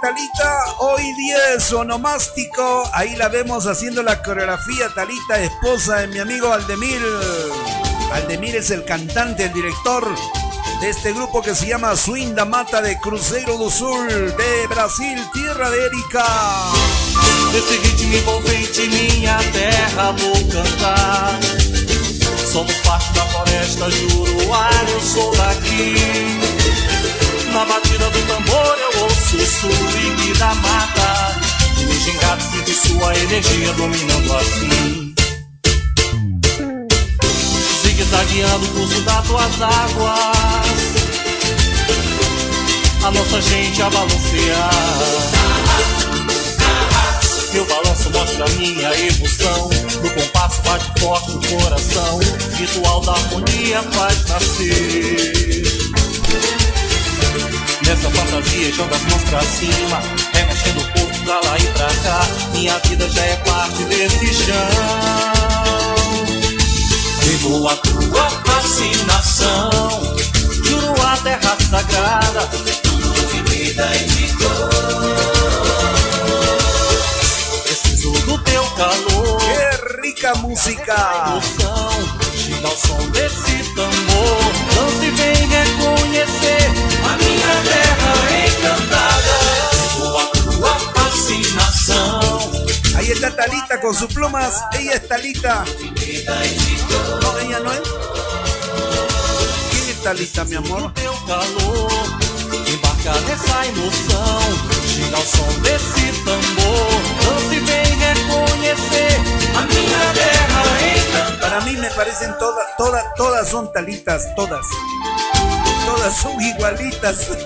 Talita, 0.00 0.64
hoy 0.78 1.12
10 1.14 1.72
onomástico. 1.74 2.88
Ahí 2.92 3.14
la 3.16 3.28
vemos 3.28 3.66
haciendo 3.66 4.02
la 4.02 4.22
coreografía. 4.22 4.88
Talita, 4.94 5.38
esposa 5.40 5.98
de 5.98 6.08
mi 6.08 6.18
amigo 6.18 6.52
Aldemir. 6.52 7.00
Aldemir 8.12 8.56
es 8.56 8.70
el 8.70 8.84
cantante, 8.84 9.44
el 9.44 9.52
director 9.52 10.14
de 10.80 10.90
este 10.90 11.12
grupo 11.12 11.40
que 11.40 11.54
se 11.54 11.66
llama 11.66 11.94
Swing 11.96 12.34
da 12.34 12.44
Mata 12.44 12.82
de 12.82 12.98
Cruzeiro 12.98 13.56
do 13.56 13.70
Sul, 13.70 14.08
de 14.08 14.66
Brasil, 14.68 15.18
tierra 15.32 15.70
de 15.70 15.86
Erika. 15.86 16.24
Cantar. 20.52 21.40
Somos 22.52 22.74
parte 22.84 23.12
da 23.14 23.26
floresta, 23.26 23.86
sou 25.00 25.36
daqui. 25.36 26.65
Na 27.56 27.64
batida 27.64 28.10
do 28.10 28.22
tambor 28.26 28.76
eu 28.78 29.04
ouço 29.04 29.36
o 29.38 29.46
swing 29.46 30.34
da 30.34 30.54
mata. 30.56 31.40
No 31.80 31.94
gingado 32.00 32.42
sinto 32.42 32.70
sua 32.70 33.16
energia 33.16 33.72
dominando 33.72 34.36
assim. 34.36 35.14
Zigue-zagueando 37.82 38.66
o 38.66 38.68
curso 38.68 39.00
das 39.00 39.26
tuas 39.26 39.62
águas. 39.62 40.78
A 43.02 43.10
nossa 43.10 43.40
gente 43.40 43.80
a 43.80 43.88
balancear. 43.88 44.70
Meu 47.54 47.64
balanço 47.64 48.10
mostra 48.10 48.48
minha 48.58 48.92
emoção. 49.00 49.70
No 50.02 50.10
compasso 50.10 50.60
bate 50.60 51.00
forte 51.00 51.30
o 51.30 51.40
coração. 51.40 52.20
Ritual 52.58 53.00
da 53.00 53.12
harmonia 53.12 53.82
faz 53.94 54.24
nascer 54.26 55.56
Nessa 57.86 58.10
fantasia 58.10 58.72
joga 58.72 58.96
as 58.96 59.02
mãos 59.02 59.22
pra 59.30 59.40
cima 59.42 60.02
Remexendo 60.32 60.80
o 60.80 60.92
corpo 60.92 61.16
pra 61.26 61.40
lá 61.40 61.58
e 61.58 61.66
pra 61.72 61.86
cá. 62.02 62.26
Minha 62.52 62.78
vida 62.78 63.08
já 63.10 63.22
é 63.22 63.36
parte 63.36 63.84
desse 63.84 64.32
chão. 64.32 64.54
Pegou 67.20 67.68
a 67.68 67.76
tua 67.76 68.30
fascinação, 68.44 70.16
juro 70.64 70.94
a 71.02 71.16
terra 71.18 71.56
sagrada, 71.68 72.48
tudo 72.82 73.12
de 73.26 73.42
vida 73.50 73.88
e 73.96 74.04
de 74.04 74.36
cor. 74.36 74.70
Preciso 77.64 78.12
do 78.12 78.38
teu 78.38 78.64
calor. 78.70 79.38
¡Qué 79.40 80.02
rica 80.06 80.34
música! 80.36 81.26
emoção 81.26 81.90
Chega 82.34 82.68
ao 82.68 82.76
som 82.76 83.10
desse 83.10 83.74
tambor 83.74 84.52
Não 84.76 84.88
se 85.00 85.10
vem 85.10 85.48
reconhecer 85.48 86.45
Ahí 92.96 93.10
está 93.10 93.36
Talita 93.36 93.80
con 93.80 93.94
sus 93.94 94.12
plumas. 94.12 94.64
Ella 94.78 94.94
es 94.94 95.06
Talita. 95.08 95.64
No, 97.22 97.38
ella 97.38 97.60
no 97.60 97.72
es. 97.72 97.80
¿Quién 99.70 99.88
es 99.90 100.02
Talita, 100.02 100.44
mi 100.44 100.56
amor? 100.56 100.92
Teu 100.94 101.14
calor 101.26 101.88
Embarca 102.66 103.20
nessa 103.28 103.66
emoção 103.66 104.40
Chega 104.86 105.16
ao 105.16 105.22
som 105.22 105.60
desse 105.62 106.12
tambor 106.24 107.00
se 107.48 107.60
vem 107.60 107.98
reconhecer 107.98 109.20
A 109.56 109.62
minha 109.62 110.12
terra 110.14 110.62
encantada 110.96 111.36
Para 111.38 111.60
mí 111.60 111.76
me 111.76 111.90
parecen 111.90 112.36
todas, 112.38 112.76
todas, 112.76 113.04
todas 113.16 113.48
son 113.48 113.72
talitas, 113.72 114.34
todas. 114.34 114.66
Todas 115.86 116.16
son 116.16 116.40
igualitas. 116.42 117.28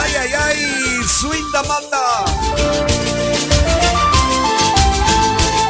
Ay, 0.00 0.12
ay, 0.20 0.32
ay, 0.32 1.02
swing 1.06 1.50
da 1.52 1.62
mata. 1.64 2.24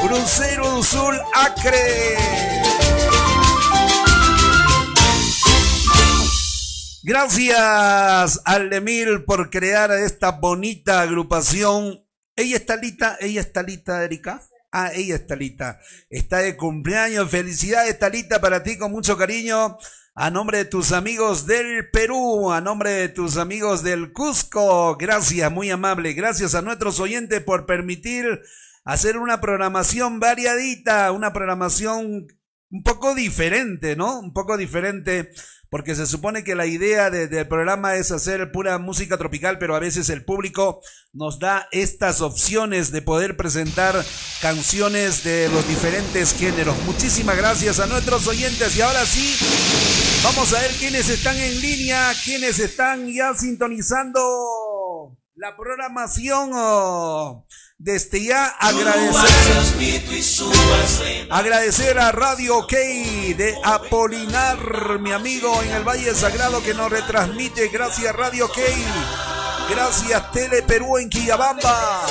Cruzeiro 0.02 0.70
do 0.70 0.82
Sul, 0.82 1.20
Acre. 1.34 2.16
Gracias 7.02 8.40
al 8.44 8.72
Emil 8.72 9.24
por 9.24 9.50
crear 9.50 9.90
esta 9.92 10.30
bonita 10.32 11.00
agrupación. 11.00 12.04
Ella 12.36 12.56
es 12.56 12.66
Talita, 12.66 13.16
ella 13.20 13.40
es 13.40 13.52
Talita, 13.52 14.04
Erika. 14.04 14.47
Ah, 14.70 14.90
ella 14.94 15.14
es 15.14 15.26
Talita. 15.26 15.80
Está 16.10 16.38
de 16.38 16.56
cumpleaños. 16.56 17.30
Felicidades, 17.30 17.98
Talita, 17.98 18.40
para 18.40 18.62
ti 18.62 18.76
con 18.76 18.92
mucho 18.92 19.16
cariño. 19.16 19.78
A 20.14 20.30
nombre 20.30 20.58
de 20.58 20.64
tus 20.64 20.92
amigos 20.92 21.46
del 21.46 21.90
Perú, 21.90 22.50
a 22.50 22.60
nombre 22.60 22.90
de 22.90 23.08
tus 23.08 23.36
amigos 23.36 23.82
del 23.82 24.12
Cusco. 24.12 24.96
Gracias, 24.96 25.50
muy 25.50 25.70
amable. 25.70 26.12
Gracias 26.12 26.54
a 26.54 26.62
nuestros 26.62 26.98
oyentes 27.00 27.40
por 27.40 27.66
permitir 27.66 28.42
hacer 28.84 29.16
una 29.16 29.40
programación 29.40 30.18
variadita, 30.18 31.12
una 31.12 31.32
programación 31.32 32.26
un 32.70 32.82
poco 32.82 33.14
diferente, 33.14 33.96
¿no? 33.96 34.18
Un 34.18 34.32
poco 34.32 34.56
diferente, 34.56 35.30
porque 35.70 35.94
se 35.94 36.06
supone 36.06 36.44
que 36.44 36.54
la 36.54 36.66
idea 36.66 37.10
de- 37.10 37.28
del 37.28 37.46
programa 37.46 37.96
es 37.96 38.10
hacer 38.10 38.50
pura 38.52 38.78
música 38.78 39.18
tropical, 39.18 39.58
pero 39.58 39.74
a 39.76 39.80
veces 39.80 40.08
el 40.08 40.24
público 40.24 40.80
nos 41.12 41.38
da 41.38 41.68
estas 41.72 42.20
opciones 42.20 42.90
de 42.92 43.02
poder 43.02 43.36
presentar 43.36 44.04
canciones 44.40 45.24
de 45.24 45.48
los 45.48 45.66
diferentes 45.68 46.32
géneros. 46.34 46.76
Muchísimas 46.84 47.36
gracias 47.36 47.80
a 47.80 47.86
nuestros 47.86 48.26
oyentes 48.26 48.76
y 48.76 48.80
ahora 48.80 49.04
sí, 49.04 49.36
vamos 50.24 50.52
a 50.54 50.60
ver 50.60 50.70
quiénes 50.72 51.08
están 51.08 51.36
en 51.36 51.60
línea, 51.60 52.12
quiénes 52.24 52.58
están 52.58 53.06
ya 53.12 53.34
sintonizando 53.34 54.20
la 55.34 55.56
programación. 55.56 56.50
Desde 57.80 58.24
ya 58.24 58.46
agradecer. 58.58 59.30
Agradecer 61.30 61.96
a 61.96 62.10
Radio 62.10 62.58
OK 62.58 62.72
de 62.72 63.54
Apolinar, 63.62 64.98
mi 64.98 65.12
amigo 65.12 65.62
en 65.62 65.70
el 65.70 65.84
Valle 65.84 66.12
Sagrado 66.12 66.60
que 66.60 66.74
nos 66.74 66.90
retransmite. 66.90 67.68
Gracias 67.68 68.12
Radio 68.16 68.46
OK. 68.46 68.58
Gracias 69.70 70.32
Tele 70.32 70.62
Perú 70.62 70.98
en 70.98 71.08
Quillabamba. 71.08 72.04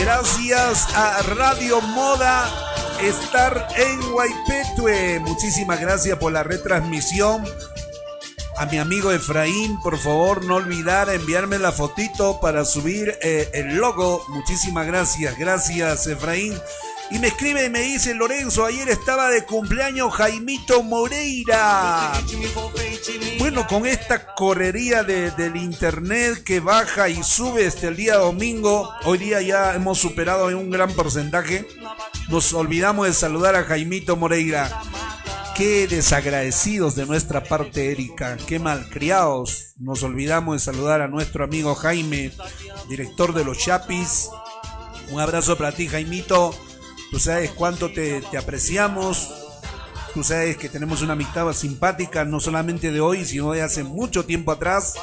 Gracias 0.00 0.86
a 0.94 1.20
Radio 1.22 1.80
Moda 1.80 2.48
estar 3.02 3.66
en 3.76 4.00
Guaipetue. 4.12 5.18
Muchísimas 5.18 5.80
gracias 5.80 6.16
por 6.16 6.30
la 6.30 6.44
retransmisión. 6.44 7.44
A 8.58 8.66
mi 8.66 8.78
amigo 8.78 9.12
Efraín, 9.12 9.78
por 9.82 9.96
favor, 9.98 10.44
no 10.44 10.56
olvidar 10.56 11.08
enviarme 11.10 11.58
la 11.58 11.70
fotito 11.70 12.40
para 12.40 12.64
subir 12.64 13.16
eh, 13.22 13.48
el 13.54 13.76
logo. 13.76 14.24
Muchísimas 14.28 14.86
gracias, 14.86 15.38
gracias 15.38 16.06
Efraín. 16.08 16.54
Y 17.10 17.18
me 17.20 17.28
escribe 17.28 17.64
y 17.64 17.70
me 17.70 17.80
dice, 17.80 18.14
Lorenzo, 18.14 18.66
ayer 18.66 18.88
estaba 18.88 19.30
de 19.30 19.44
cumpleaños 19.44 20.12
Jaimito 20.12 20.82
Moreira. 20.82 22.12
Bueno, 23.38 23.66
con 23.66 23.86
esta 23.86 24.34
correría 24.34 25.04
de- 25.04 25.30
del 25.30 25.56
internet 25.56 26.42
que 26.44 26.60
baja 26.60 27.08
y 27.08 27.22
sube 27.22 27.66
hasta 27.66 27.88
el 27.88 27.96
día 27.96 28.16
domingo, 28.16 28.92
hoy 29.04 29.18
día 29.18 29.40
ya 29.40 29.74
hemos 29.74 29.98
superado 29.98 30.50
en 30.50 30.56
un 30.56 30.70
gran 30.70 30.92
porcentaje. 30.92 31.66
Nos 32.28 32.52
olvidamos 32.52 33.06
de 33.06 33.14
saludar 33.14 33.54
a 33.56 33.64
Jaimito 33.64 34.16
Moreira. 34.16 34.82
Qué 35.58 35.88
desagradecidos 35.88 36.94
de 36.94 37.04
nuestra 37.04 37.42
parte, 37.42 37.90
Erika. 37.90 38.36
Qué 38.46 38.60
malcriados. 38.60 39.74
Nos 39.76 40.04
olvidamos 40.04 40.54
de 40.54 40.60
saludar 40.60 41.00
a 41.00 41.08
nuestro 41.08 41.42
amigo 41.42 41.74
Jaime, 41.74 42.30
director 42.88 43.34
de 43.34 43.44
los 43.44 43.58
Chapis. 43.58 44.28
Un 45.10 45.18
abrazo 45.18 45.58
para 45.58 45.72
ti, 45.72 45.88
Jaimito. 45.88 46.54
Tú 47.10 47.18
sabes 47.18 47.50
cuánto 47.50 47.90
te, 47.92 48.22
apreciamos. 48.38 49.34
Tú 50.14 50.22
sabes 50.22 50.56
que 50.58 50.68
tenemos 50.68 51.02
una 51.02 51.14
amistad 51.14 51.52
simpática, 51.52 52.24
no 52.24 52.38
solamente 52.38 52.92
de 52.92 53.00
hoy, 53.00 53.24
sino 53.24 53.50
de 53.50 53.62
hace 53.62 53.82
mucho 53.82 54.24
tiempo 54.24 54.52
atrás. 54.52 54.94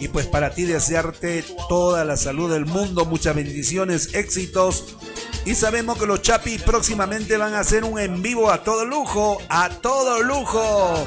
Y 0.00 0.08
pues 0.08 0.26
para 0.26 0.52
ti 0.52 0.64
desearte 0.64 1.44
toda 1.68 2.04
la 2.04 2.16
salud 2.16 2.52
del 2.52 2.66
mundo, 2.66 3.04
muchas 3.04 3.36
bendiciones, 3.36 4.14
éxitos. 4.14 4.96
Y 5.44 5.54
sabemos 5.56 5.98
que 5.98 6.06
los 6.06 6.22
Chapis 6.22 6.62
próximamente 6.62 7.36
van 7.36 7.54
a 7.54 7.60
hacer 7.60 7.84
un 7.84 7.98
en 7.98 8.22
vivo 8.22 8.50
a 8.50 8.62
todo 8.62 8.84
lujo, 8.84 9.38
a 9.48 9.68
todo 9.70 10.22
lujo. 10.22 11.06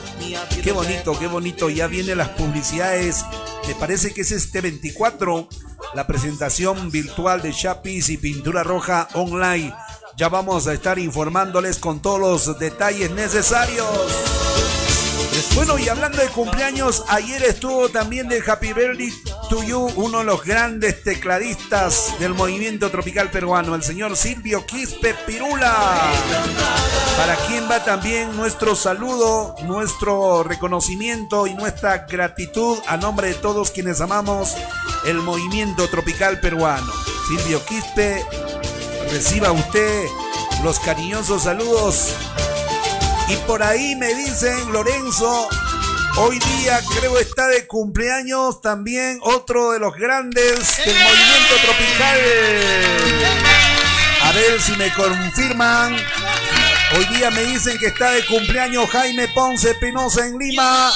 Qué 0.61 0.73
bonito, 0.73 1.17
qué 1.17 1.27
bonito. 1.27 1.69
Ya 1.69 1.87
vienen 1.87 2.17
las 2.17 2.29
publicidades. 2.29 3.23
Me 3.67 3.75
parece 3.75 4.13
que 4.13 4.21
es 4.21 4.31
este 4.31 4.59
24, 4.59 5.47
la 5.93 6.05
presentación 6.05 6.91
virtual 6.91 7.41
de 7.41 7.53
Chapis 7.53 8.09
y 8.09 8.17
Pintura 8.17 8.63
Roja 8.63 9.07
Online. 9.13 9.73
Ya 10.17 10.27
vamos 10.27 10.67
a 10.67 10.73
estar 10.73 10.99
informándoles 10.99 11.77
con 11.77 12.01
todos 12.01 12.19
los 12.19 12.59
detalles 12.59 13.11
necesarios. 13.11 14.54
Bueno, 15.53 15.77
y 15.77 15.87
hablando 15.87 16.17
de 16.17 16.27
cumpleaños, 16.29 17.03
ayer 17.07 17.43
estuvo 17.43 17.89
también 17.89 18.27
de 18.27 18.41
Happy 18.45 18.73
Birthday 18.73 19.11
to 19.49 19.63
You, 19.63 19.91
uno 19.95 20.19
de 20.19 20.25
los 20.25 20.43
grandes 20.43 21.03
tecladistas 21.03 22.13
del 22.19 22.33
movimiento 22.33 22.89
tropical 22.89 23.29
peruano, 23.31 23.75
el 23.75 23.83
señor 23.83 24.17
Silvio 24.17 24.65
Quispe 24.65 25.13
Pirula. 25.25 26.11
Para 27.17 27.35
quien 27.47 27.69
va 27.69 27.83
también 27.83 28.35
nuestro 28.35 28.75
saludo, 28.75 29.55
nuestro 29.63 30.43
reconocimiento 30.43 31.47
y 31.47 31.53
nuestra 31.53 32.05
gratitud 32.05 32.77
a 32.87 32.97
nombre 32.97 33.29
de 33.29 33.35
todos 33.35 33.71
quienes 33.71 34.01
amamos 34.01 34.55
el 35.05 35.17
movimiento 35.17 35.87
tropical 35.87 36.39
peruano. 36.39 36.91
Silvio 37.27 37.63
Quispe, 37.65 38.25
reciba 39.09 39.51
usted 39.51 40.05
los 40.63 40.79
cariñosos 40.79 41.43
saludos 41.43 42.13
y 43.27 43.35
por 43.47 43.63
ahí 43.63 43.95
me 43.95 44.13
dicen, 44.13 44.71
Lorenzo, 44.71 45.49
hoy 46.17 46.39
día 46.39 46.79
creo 46.99 47.17
está 47.19 47.47
de 47.47 47.65
cumpleaños 47.67 48.61
también 48.61 49.19
otro 49.21 49.71
de 49.71 49.79
los 49.79 49.93
grandes 49.95 50.77
del 50.77 50.95
movimiento 50.95 51.55
tropical. 51.63 52.19
A 54.21 54.31
ver 54.31 54.61
si 54.61 54.71
me 54.73 54.91
confirman. 54.93 55.95
Hoy 56.97 57.05
día 57.15 57.31
me 57.31 57.43
dicen 57.45 57.77
que 57.79 57.87
está 57.87 58.11
de 58.11 58.25
cumpleaños 58.25 58.89
Jaime 58.89 59.27
Ponce 59.29 59.73
Pinoza 59.75 60.27
en 60.27 60.37
Lima. 60.37 60.91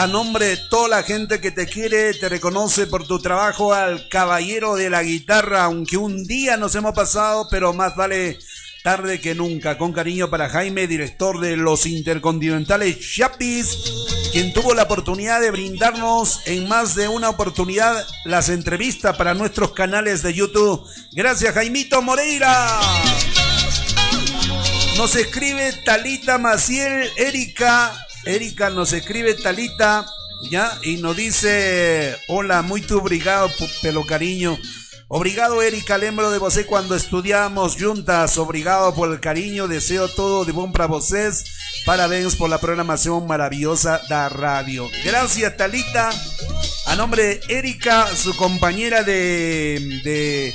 A 0.00 0.06
nombre 0.06 0.46
de 0.46 0.56
toda 0.56 0.88
la 0.88 1.02
gente 1.02 1.42
que 1.42 1.50
te 1.50 1.66
quiere, 1.66 2.14
te 2.14 2.30
reconoce 2.30 2.86
por 2.86 3.06
tu 3.06 3.18
trabajo 3.18 3.74
al 3.74 4.08
caballero 4.08 4.74
de 4.74 4.88
la 4.88 5.02
guitarra. 5.02 5.64
Aunque 5.64 5.98
un 5.98 6.26
día 6.26 6.56
nos 6.56 6.74
hemos 6.74 6.94
pasado, 6.94 7.48
pero 7.50 7.74
más 7.74 7.94
vale 7.96 8.38
tarde 8.82 9.20
que 9.20 9.34
nunca. 9.34 9.76
Con 9.76 9.92
cariño 9.92 10.30
para 10.30 10.48
Jaime, 10.48 10.86
director 10.86 11.38
de 11.38 11.58
los 11.58 11.84
Intercontinentales 11.84 12.98
Chapis, 12.98 13.76
quien 14.32 14.54
tuvo 14.54 14.72
la 14.72 14.84
oportunidad 14.84 15.38
de 15.38 15.50
brindarnos 15.50 16.40
en 16.46 16.66
más 16.66 16.94
de 16.94 17.06
una 17.06 17.28
oportunidad 17.28 18.02
las 18.24 18.48
entrevistas 18.48 19.18
para 19.18 19.34
nuestros 19.34 19.72
canales 19.72 20.22
de 20.22 20.32
YouTube. 20.32 20.82
Gracias, 21.12 21.52
Jaimito 21.52 22.00
Moreira. 22.00 22.80
Nos 24.96 25.14
escribe 25.14 25.74
Talita 25.84 26.38
Maciel, 26.38 27.10
Erika. 27.18 28.06
Erika 28.24 28.70
nos 28.70 28.92
escribe 28.92 29.34
Talita, 29.34 30.06
¿ya? 30.50 30.78
Y 30.82 30.96
nos 30.98 31.16
dice, 31.16 32.16
hola, 32.28 32.62
muy 32.62 32.82
tu 32.82 32.98
obrigado, 32.98 33.50
pelo 33.82 34.04
cariño. 34.04 34.58
Obrigado, 35.08 35.60
Erika, 35.60 35.98
lembro 35.98 36.30
de 36.30 36.38
você 36.38 36.66
cuando 36.66 36.94
estudiamos 36.94 37.76
juntas. 37.76 38.38
Obrigado 38.38 38.94
por 38.94 39.10
el 39.10 39.18
cariño, 39.18 39.66
deseo 39.66 40.08
todo 40.08 40.44
de 40.44 40.52
bom 40.52 40.70
para 40.70 40.86
vocês. 40.86 41.44
Parabéns 41.84 42.36
por 42.36 42.48
la 42.48 42.58
programación 42.58 43.26
maravillosa 43.26 44.00
da 44.08 44.28
radio. 44.28 44.88
Gracias, 45.04 45.56
Talita. 45.56 46.10
A 46.86 46.94
nombre 46.94 47.22
de 47.24 47.40
Erika, 47.48 48.06
su 48.14 48.36
compañera 48.36 49.02
de, 49.02 50.00
de, 50.04 50.54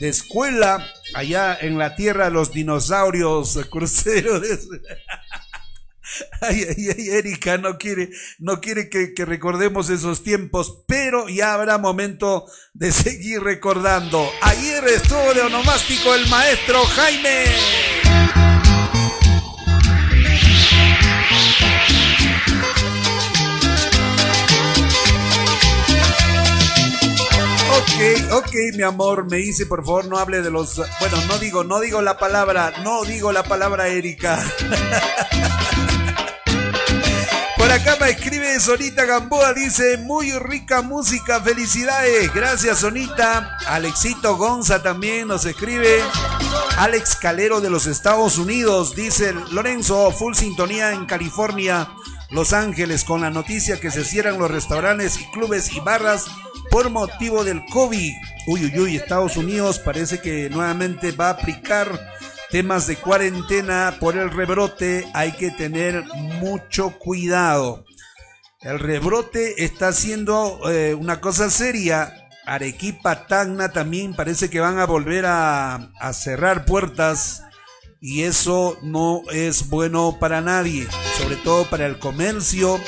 de 0.00 0.08
escuela, 0.08 0.84
allá 1.14 1.56
en 1.60 1.78
la 1.78 1.94
tierra 1.94 2.24
de 2.24 2.30
los 2.32 2.50
dinosaurios, 2.50 3.60
crucero 3.70 4.40
de... 4.40 4.58
Ay, 6.40 6.64
ay, 6.68 6.88
ay, 6.96 7.10
Erika 7.10 7.58
no 7.58 7.78
quiere, 7.78 8.10
no 8.38 8.60
quiere 8.60 8.88
que, 8.88 9.14
que 9.14 9.24
recordemos 9.24 9.90
esos 9.90 10.22
tiempos, 10.22 10.84
pero 10.86 11.28
ya 11.28 11.54
habrá 11.54 11.78
momento 11.78 12.46
de 12.72 12.92
seguir 12.92 13.42
recordando. 13.42 14.28
Ayer 14.42 14.84
estuvo 14.84 15.34
de 15.34 15.42
onomástico 15.42 16.14
el 16.14 16.26
maestro 16.28 16.84
Jaime. 16.84 17.44
Ok, 27.76 28.32
ok, 28.32 28.54
mi 28.76 28.82
amor, 28.82 29.28
me 29.30 29.38
dice, 29.38 29.66
por 29.66 29.84
favor, 29.84 30.06
no 30.06 30.18
hable 30.18 30.42
de 30.42 30.50
los. 30.50 30.76
Bueno, 31.00 31.16
no 31.26 31.38
digo, 31.38 31.64
no 31.64 31.80
digo 31.80 32.02
la 32.02 32.18
palabra, 32.18 32.72
no 32.82 33.04
digo 33.04 33.32
la 33.32 33.42
palabra 33.42 33.88
Erika. 33.88 34.44
Acá 37.74 37.96
me 38.00 38.10
escribe 38.10 38.60
Sonita 38.60 39.04
Gamboa, 39.04 39.52
dice, 39.52 39.98
muy 39.98 40.30
rica 40.38 40.80
música, 40.80 41.40
felicidades. 41.40 42.32
Gracias, 42.32 42.78
Sonita. 42.78 43.58
Alexito 43.66 44.36
Gonza 44.36 44.80
también 44.80 45.26
nos 45.26 45.44
escribe. 45.44 46.00
Alex 46.78 47.16
Calero 47.16 47.60
de 47.60 47.70
los 47.70 47.86
Estados 47.86 48.38
Unidos, 48.38 48.94
dice 48.94 49.34
Lorenzo, 49.50 50.12
full 50.12 50.34
sintonía 50.34 50.92
en 50.92 51.04
California, 51.06 51.88
Los 52.30 52.52
Ángeles, 52.52 53.02
con 53.02 53.22
la 53.22 53.30
noticia 53.30 53.80
que 53.80 53.90
se 53.90 54.04
cierran 54.04 54.38
los 54.38 54.52
restaurantes 54.52 55.18
y 55.20 55.28
clubes 55.32 55.72
y 55.72 55.80
barras 55.80 56.26
por 56.70 56.90
motivo 56.90 57.42
del 57.42 57.64
COVID. 57.72 58.14
Uy, 58.46 58.66
uy, 58.66 58.78
uy, 58.78 58.96
Estados 58.96 59.36
Unidos 59.36 59.80
parece 59.80 60.20
que 60.20 60.48
nuevamente 60.48 61.10
va 61.10 61.26
a 61.26 61.30
aplicar 61.30 61.98
temas 62.54 62.86
de 62.86 62.94
cuarentena 62.94 63.96
por 63.98 64.16
el 64.16 64.30
rebrote. 64.30 65.10
Hay 65.12 65.32
que 65.32 65.50
tener 65.50 66.04
mucho 66.38 66.96
cuidado. 67.00 67.84
El 68.60 68.78
rebrote 68.78 69.64
está 69.64 69.92
siendo 69.92 70.60
eh, 70.70 70.94
una 70.94 71.20
cosa 71.20 71.50
seria. 71.50 72.14
Arequipa, 72.46 73.26
Tacna 73.26 73.72
también 73.72 74.14
parece 74.14 74.50
que 74.50 74.60
van 74.60 74.78
a 74.78 74.86
volver 74.86 75.26
a, 75.26 75.90
a 75.98 76.12
cerrar 76.12 76.64
puertas 76.64 77.42
y 78.00 78.22
eso 78.22 78.78
no 78.82 79.22
es 79.32 79.68
bueno 79.68 80.18
para 80.20 80.40
nadie, 80.40 80.86
sobre 81.18 81.34
todo 81.34 81.68
para 81.68 81.86
el 81.86 81.98
comercio, 81.98 82.78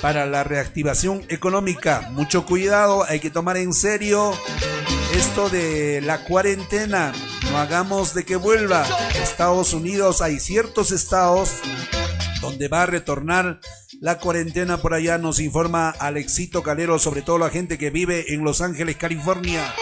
para 0.00 0.24
la 0.24 0.44
reactivación 0.44 1.26
económica. 1.28 2.08
Mucho 2.12 2.46
cuidado, 2.46 3.04
hay 3.04 3.20
que 3.20 3.28
tomar 3.28 3.58
en 3.58 3.74
serio 3.74 4.32
esto 5.14 5.48
de 5.48 6.00
la 6.02 6.24
cuarentena. 6.24 7.12
No 7.50 7.58
hagamos 7.58 8.14
de 8.14 8.24
que 8.24 8.36
vuelva. 8.36 8.86
Estados 9.22 9.72
Unidos, 9.72 10.22
hay 10.22 10.40
ciertos 10.40 10.92
estados 10.92 11.50
donde 12.40 12.68
va 12.68 12.82
a 12.82 12.86
retornar 12.86 13.60
la 14.00 14.18
cuarentena 14.18 14.78
por 14.78 14.94
allá, 14.94 15.18
nos 15.18 15.40
informa 15.40 15.90
Alexito 15.90 16.62
Calero, 16.62 16.98
sobre 16.98 17.20
todo 17.20 17.38
la 17.38 17.50
gente 17.50 17.76
que 17.76 17.90
vive 17.90 18.32
en 18.32 18.44
Los 18.44 18.62
Ángeles, 18.62 18.96
California. 18.96 19.74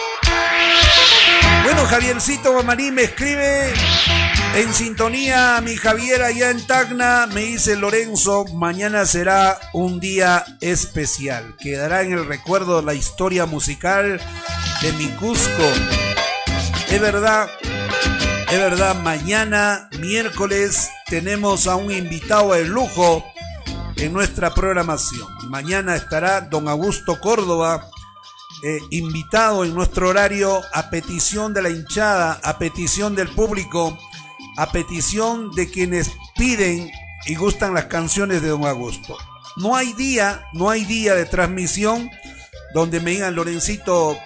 Bueno, 1.63 1.85
Javiercito 1.85 2.53
Mamarí 2.53 2.91
me 2.91 3.03
escribe 3.03 3.71
en 4.55 4.73
sintonía, 4.73 5.61
mi 5.61 5.75
Javier 5.75 6.21
allá 6.21 6.51
en 6.51 6.65
Tacna, 6.65 7.27
me 7.27 7.41
dice 7.41 7.75
Lorenzo, 7.75 8.45
mañana 8.55 9.05
será 9.05 9.57
un 9.73 9.99
día 9.99 10.43
especial. 10.59 11.55
Quedará 11.59 12.01
en 12.01 12.13
el 12.13 12.25
recuerdo 12.25 12.81
la 12.81 12.95
historia 12.95 13.45
musical 13.45 14.19
de 14.81 14.93
mi 14.93 15.07
Cusco. 15.09 15.63
Es 16.89 17.01
verdad, 17.01 17.49
es 18.49 18.57
verdad, 18.57 18.95
mañana, 18.95 19.89
miércoles, 19.99 20.89
tenemos 21.07 21.67
a 21.67 21.75
un 21.75 21.91
invitado 21.91 22.53
de 22.53 22.65
lujo 22.65 23.25
en 23.97 24.13
nuestra 24.13 24.53
programación. 24.53 25.27
Mañana 25.49 25.95
estará 25.95 26.41
don 26.41 26.69
Augusto 26.69 27.19
Córdoba, 27.19 27.89
eh, 28.63 28.79
invitado 28.91 29.65
en 29.65 29.73
nuestro 29.73 30.09
horario 30.09 30.61
a 30.73 30.89
petición 30.89 31.53
de 31.53 31.61
la 31.61 31.69
hinchada, 31.69 32.39
a 32.43 32.57
petición 32.57 33.15
del 33.15 33.29
público, 33.29 33.97
a 34.57 34.71
petición 34.71 35.51
de 35.51 35.69
quienes 35.69 36.11
piden 36.35 36.89
y 37.25 37.35
gustan 37.35 37.73
las 37.73 37.85
canciones 37.85 38.41
de 38.41 38.49
don 38.49 38.65
Augusto. 38.65 39.17
No 39.57 39.75
hay 39.75 39.91
día, 39.93 40.45
no 40.53 40.69
hay 40.69 40.85
día 40.85 41.15
de 41.15 41.25
transmisión 41.25 42.09
donde 42.73 42.99
me 43.01 43.11
digan 43.11 43.35
Lorencito, 43.35 44.17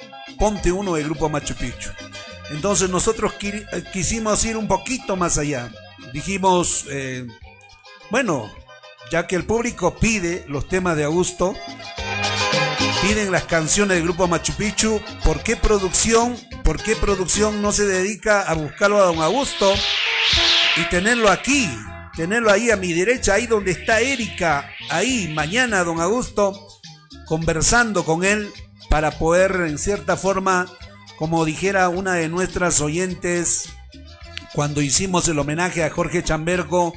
ponte 0.44 0.74
uno 0.74 0.96
del 0.96 1.06
grupo 1.06 1.30
Machu 1.30 1.56
Picchu. 1.56 1.90
Entonces 2.50 2.90
nosotros 2.90 3.34
eh, 3.42 3.66
quisimos 3.94 4.44
ir 4.44 4.58
un 4.58 4.68
poquito 4.68 5.16
más 5.16 5.38
allá. 5.38 5.72
Dijimos, 6.12 6.84
eh, 6.90 7.26
bueno, 8.10 8.52
ya 9.10 9.26
que 9.26 9.38
el 9.38 9.46
público 9.46 9.96
pide 9.96 10.44
los 10.50 10.68
temas 10.68 10.98
de 10.98 11.06
Augusto, 11.06 11.56
piden 13.02 13.32
las 13.32 13.46
canciones 13.46 13.96
del 13.96 14.04
grupo 14.04 14.28
Machu 14.28 14.52
Picchu, 14.56 15.00
¿por 15.24 15.42
qué 15.44 15.56
producción, 15.56 16.36
por 16.66 16.84
qué 16.84 16.98
producción 16.98 17.62
no 17.62 17.72
se 17.72 17.86
dedica 17.86 18.42
a 18.42 18.54
buscarlo 18.54 18.98
a 19.02 19.06
don 19.06 19.22
Augusto 19.22 19.74
y 20.76 20.84
tenerlo 20.90 21.30
aquí, 21.30 21.70
tenerlo 22.18 22.52
ahí 22.52 22.70
a 22.70 22.76
mi 22.76 22.92
derecha, 22.92 23.36
ahí 23.36 23.48
donde 23.48 23.72
está 23.72 24.02
Erika, 24.02 24.70
ahí 24.90 25.32
mañana 25.34 25.86
don 25.86 26.02
Augusto, 26.02 26.82
conversando 27.28 28.04
con 28.04 28.26
él 28.26 28.52
para 28.94 29.10
poder 29.10 29.64
en 29.68 29.80
cierta 29.80 30.16
forma, 30.16 30.68
como 31.18 31.46
dijera 31.46 31.90
una 31.90 32.14
de 32.14 32.30
nuestras 32.30 32.80
oyentes, 32.80 33.70
cuando 34.54 34.84
hicimos 34.84 35.28
el 35.28 35.40
homenaje 35.40 35.84
a 35.84 35.90
Jorge 35.90 36.24
Chambergo, 36.24 36.94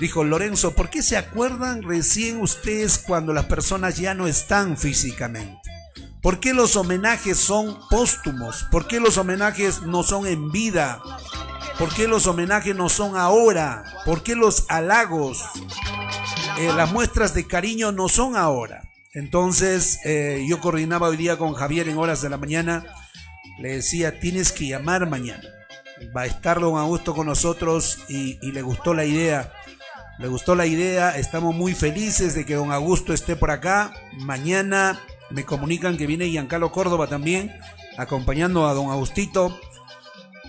dijo 0.00 0.24
Lorenzo, 0.24 0.74
¿por 0.74 0.88
qué 0.88 1.02
se 1.02 1.18
acuerdan 1.18 1.82
recién 1.82 2.40
ustedes 2.40 2.96
cuando 2.96 3.34
las 3.34 3.44
personas 3.44 3.98
ya 3.98 4.14
no 4.14 4.28
están 4.28 4.78
físicamente? 4.78 5.60
¿Por 6.22 6.40
qué 6.40 6.54
los 6.54 6.74
homenajes 6.76 7.36
son 7.36 7.78
póstumos? 7.90 8.66
¿Por 8.70 8.86
qué 8.86 8.98
los 8.98 9.18
homenajes 9.18 9.82
no 9.82 10.02
son 10.02 10.26
en 10.26 10.50
vida? 10.50 11.02
¿Por 11.78 11.92
qué 11.92 12.08
los 12.08 12.26
homenajes 12.28 12.74
no 12.74 12.88
son 12.88 13.18
ahora? 13.18 13.84
¿Por 14.06 14.22
qué 14.22 14.36
los 14.36 14.64
halagos, 14.70 15.44
eh, 16.58 16.72
las 16.74 16.90
muestras 16.90 17.34
de 17.34 17.46
cariño 17.46 17.92
no 17.92 18.08
son 18.08 18.36
ahora? 18.36 18.89
Entonces 19.12 20.00
eh, 20.04 20.44
yo 20.48 20.60
coordinaba 20.60 21.08
hoy 21.08 21.16
día 21.16 21.36
con 21.36 21.54
Javier 21.54 21.88
en 21.88 21.98
horas 21.98 22.22
de 22.22 22.30
la 22.30 22.36
mañana. 22.36 22.84
Le 23.58 23.76
decía, 23.76 24.20
tienes 24.20 24.52
que 24.52 24.68
llamar 24.68 25.08
mañana. 25.08 25.48
Va 26.16 26.22
a 26.22 26.26
estar 26.26 26.60
don 26.60 26.78
Augusto 26.78 27.14
con 27.14 27.26
nosotros 27.26 27.98
y, 28.08 28.38
le 28.52 28.62
gustó 28.62 28.94
la 28.94 29.04
idea. 29.04 29.52
Le 30.18 30.28
gustó 30.28 30.54
la 30.54 30.66
idea. 30.66 31.16
Estamos 31.16 31.54
muy 31.54 31.74
felices 31.74 32.34
de 32.34 32.46
que 32.46 32.54
don 32.54 32.72
Augusto 32.72 33.12
esté 33.12 33.36
por 33.36 33.50
acá. 33.50 33.92
Mañana 34.12 35.00
me 35.30 35.44
comunican 35.44 35.96
que 35.96 36.06
viene 36.06 36.30
Giancarlo 36.30 36.72
Córdoba 36.72 37.06
también, 37.06 37.52
acompañando 37.98 38.66
a 38.66 38.74
don 38.74 38.90
Agustito 38.90 39.60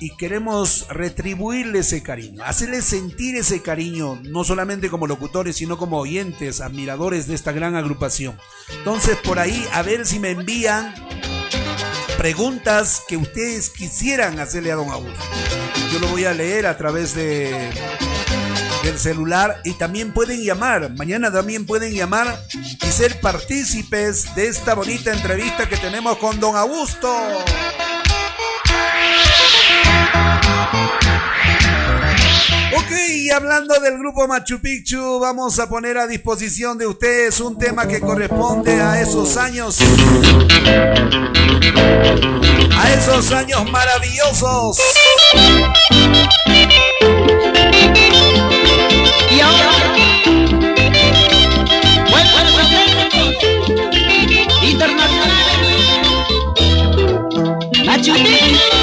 y 0.02 0.10
queremos 0.18 0.88
retribuirle 0.90 1.80
ese 1.80 2.02
cariño, 2.02 2.44
hacerle 2.44 2.82
sentir 2.82 3.36
ese 3.36 3.62
cariño, 3.62 4.20
no 4.24 4.44
solamente 4.44 4.90
como 4.90 5.06
locutores, 5.06 5.58
sino 5.58 5.78
como 5.78 6.00
oyentes, 6.00 6.60
admiradores 6.60 7.28
de 7.28 7.36
esta 7.36 7.52
gran 7.52 7.76
agrupación. 7.76 8.36
Entonces, 8.80 9.16
por 9.18 9.38
ahí, 9.38 9.64
a 9.72 9.84
ver 9.84 10.08
si 10.08 10.20
me 10.20 10.32
envían 10.32 10.96
preguntas 12.18 13.04
que 13.08 13.16
ustedes 13.16 13.70
quisieran 13.70 14.40
hacerle 14.40 14.72
a 14.72 14.76
don 14.76 14.90
Augusto. 14.90 15.24
Yo 15.94 16.00
lo 16.00 16.08
voy 16.08 16.26
a 16.26 16.34
leer 16.34 16.66
a 16.66 16.76
través 16.78 17.14
de 17.14 17.70
del 18.84 18.98
celular 18.98 19.62
y 19.64 19.74
también 19.74 20.12
pueden 20.12 20.42
llamar. 20.42 20.92
Mañana 20.96 21.32
también 21.32 21.68
pueden 21.68 21.94
llamar 21.94 22.44
y 22.54 22.88
ser 22.88 23.20
partícipes 23.20 24.34
de 24.34 24.48
esta 24.48 24.74
bonita 24.74 25.14
entrevista 25.14 25.70
que 25.70 25.78
tenemos 25.78 26.18
con 26.18 26.40
don 26.40 26.56
Augusto. 26.56 27.08
Ok, 32.74 32.92
y 33.10 33.30
hablando 33.30 33.78
del 33.82 33.98
grupo 33.98 34.26
Machu 34.26 34.60
Picchu, 34.62 35.20
vamos 35.20 35.60
a 35.60 35.68
poner 35.68 35.98
a 35.98 36.08
disposición 36.08 36.78
de 36.78 36.88
ustedes 36.88 37.42
un 37.42 37.58
tema 37.58 37.86
que 37.88 38.00
corresponde 38.00 38.82
a 38.82 39.02
esos 39.02 39.36
años. 39.36 39.80
A 42.78 42.94
esos 42.94 43.32
años 43.34 43.70
maravillosos. 43.70 44.80
Y 49.30 49.40
ahora, 49.42 49.72
internacionales, 54.64 55.36
Machu 57.86 58.14
Picchu. 58.14 58.81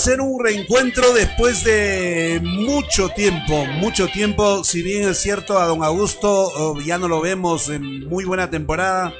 Ser 0.00 0.22
un 0.22 0.42
reencuentro 0.42 1.12
después 1.12 1.62
de 1.62 2.40
mucho 2.42 3.10
tiempo, 3.10 3.66
mucho 3.66 4.08
tiempo. 4.08 4.64
Si 4.64 4.82
bien 4.82 5.06
es 5.06 5.18
cierto, 5.18 5.58
a 5.58 5.66
don 5.66 5.84
Augusto 5.84 6.30
oh, 6.30 6.80
ya 6.80 6.96
no 6.96 7.06
lo 7.06 7.20
vemos 7.20 7.68
en 7.68 8.08
muy 8.08 8.24
buena 8.24 8.48
temporada, 8.48 9.12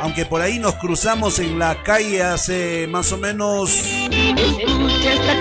aunque 0.00 0.24
por 0.24 0.40
ahí 0.40 0.60
nos 0.60 0.76
cruzamos 0.76 1.40
en 1.40 1.58
la 1.58 1.82
calle 1.82 2.22
hace 2.22 2.86
más 2.86 3.10
o 3.10 3.18
menos 3.18 3.82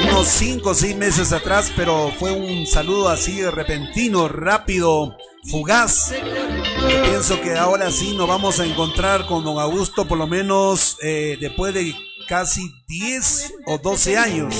unos 0.09 0.27
5 0.27 0.69
o 0.69 0.73
6 0.73 0.95
meses 0.97 1.31
atrás, 1.31 1.71
pero 1.75 2.11
fue 2.17 2.31
un 2.31 2.65
saludo 2.65 3.09
así 3.09 3.43
repentino, 3.45 4.29
rápido, 4.29 5.15
fugaz. 5.43 6.11
Yo 6.11 7.03
pienso 7.03 7.39
que 7.39 7.55
ahora 7.55 7.91
sí 7.91 8.15
nos 8.15 8.27
vamos 8.27 8.59
a 8.59 8.65
encontrar 8.65 9.27
con 9.27 9.43
don 9.43 9.59
Augusto 9.59 10.07
por 10.07 10.17
lo 10.17 10.25
menos 10.25 10.97
eh, 11.03 11.37
después 11.39 11.71
de 11.75 11.93
casi 12.31 12.73
10 12.87 13.55
o 13.65 13.77
12 13.77 14.17
años. 14.17 14.55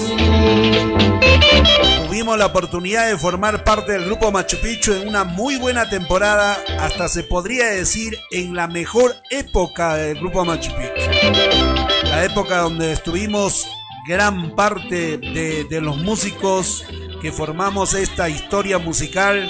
Tuvimos 2.05 2.38
la 2.38 2.47
oportunidad 2.47 3.07
de 3.07 3.17
formar 3.17 3.63
parte 3.63 3.93
del 3.93 4.07
grupo 4.07 4.29
Machu 4.29 4.57
Picchu 4.57 4.91
en 4.91 5.07
una 5.07 5.23
muy 5.23 5.55
buena 5.55 5.89
temporada, 5.89 6.62
hasta 6.81 7.07
se 7.07 7.23
podría 7.23 7.67
decir 7.67 8.17
en 8.31 8.55
la 8.55 8.67
mejor 8.67 9.15
época 9.29 9.95
del 9.95 10.19
grupo 10.19 10.43
Machu 10.43 10.69
Picchu. 10.71 12.10
La 12.10 12.25
época 12.25 12.57
donde 12.57 12.91
estuvimos 12.91 13.65
gran 14.05 14.53
parte 14.53 15.17
de, 15.17 15.63
de 15.63 15.79
los 15.79 15.95
músicos 15.95 16.84
que 17.21 17.31
formamos 17.31 17.93
esta 17.93 18.27
historia 18.27 18.79
musical 18.79 19.49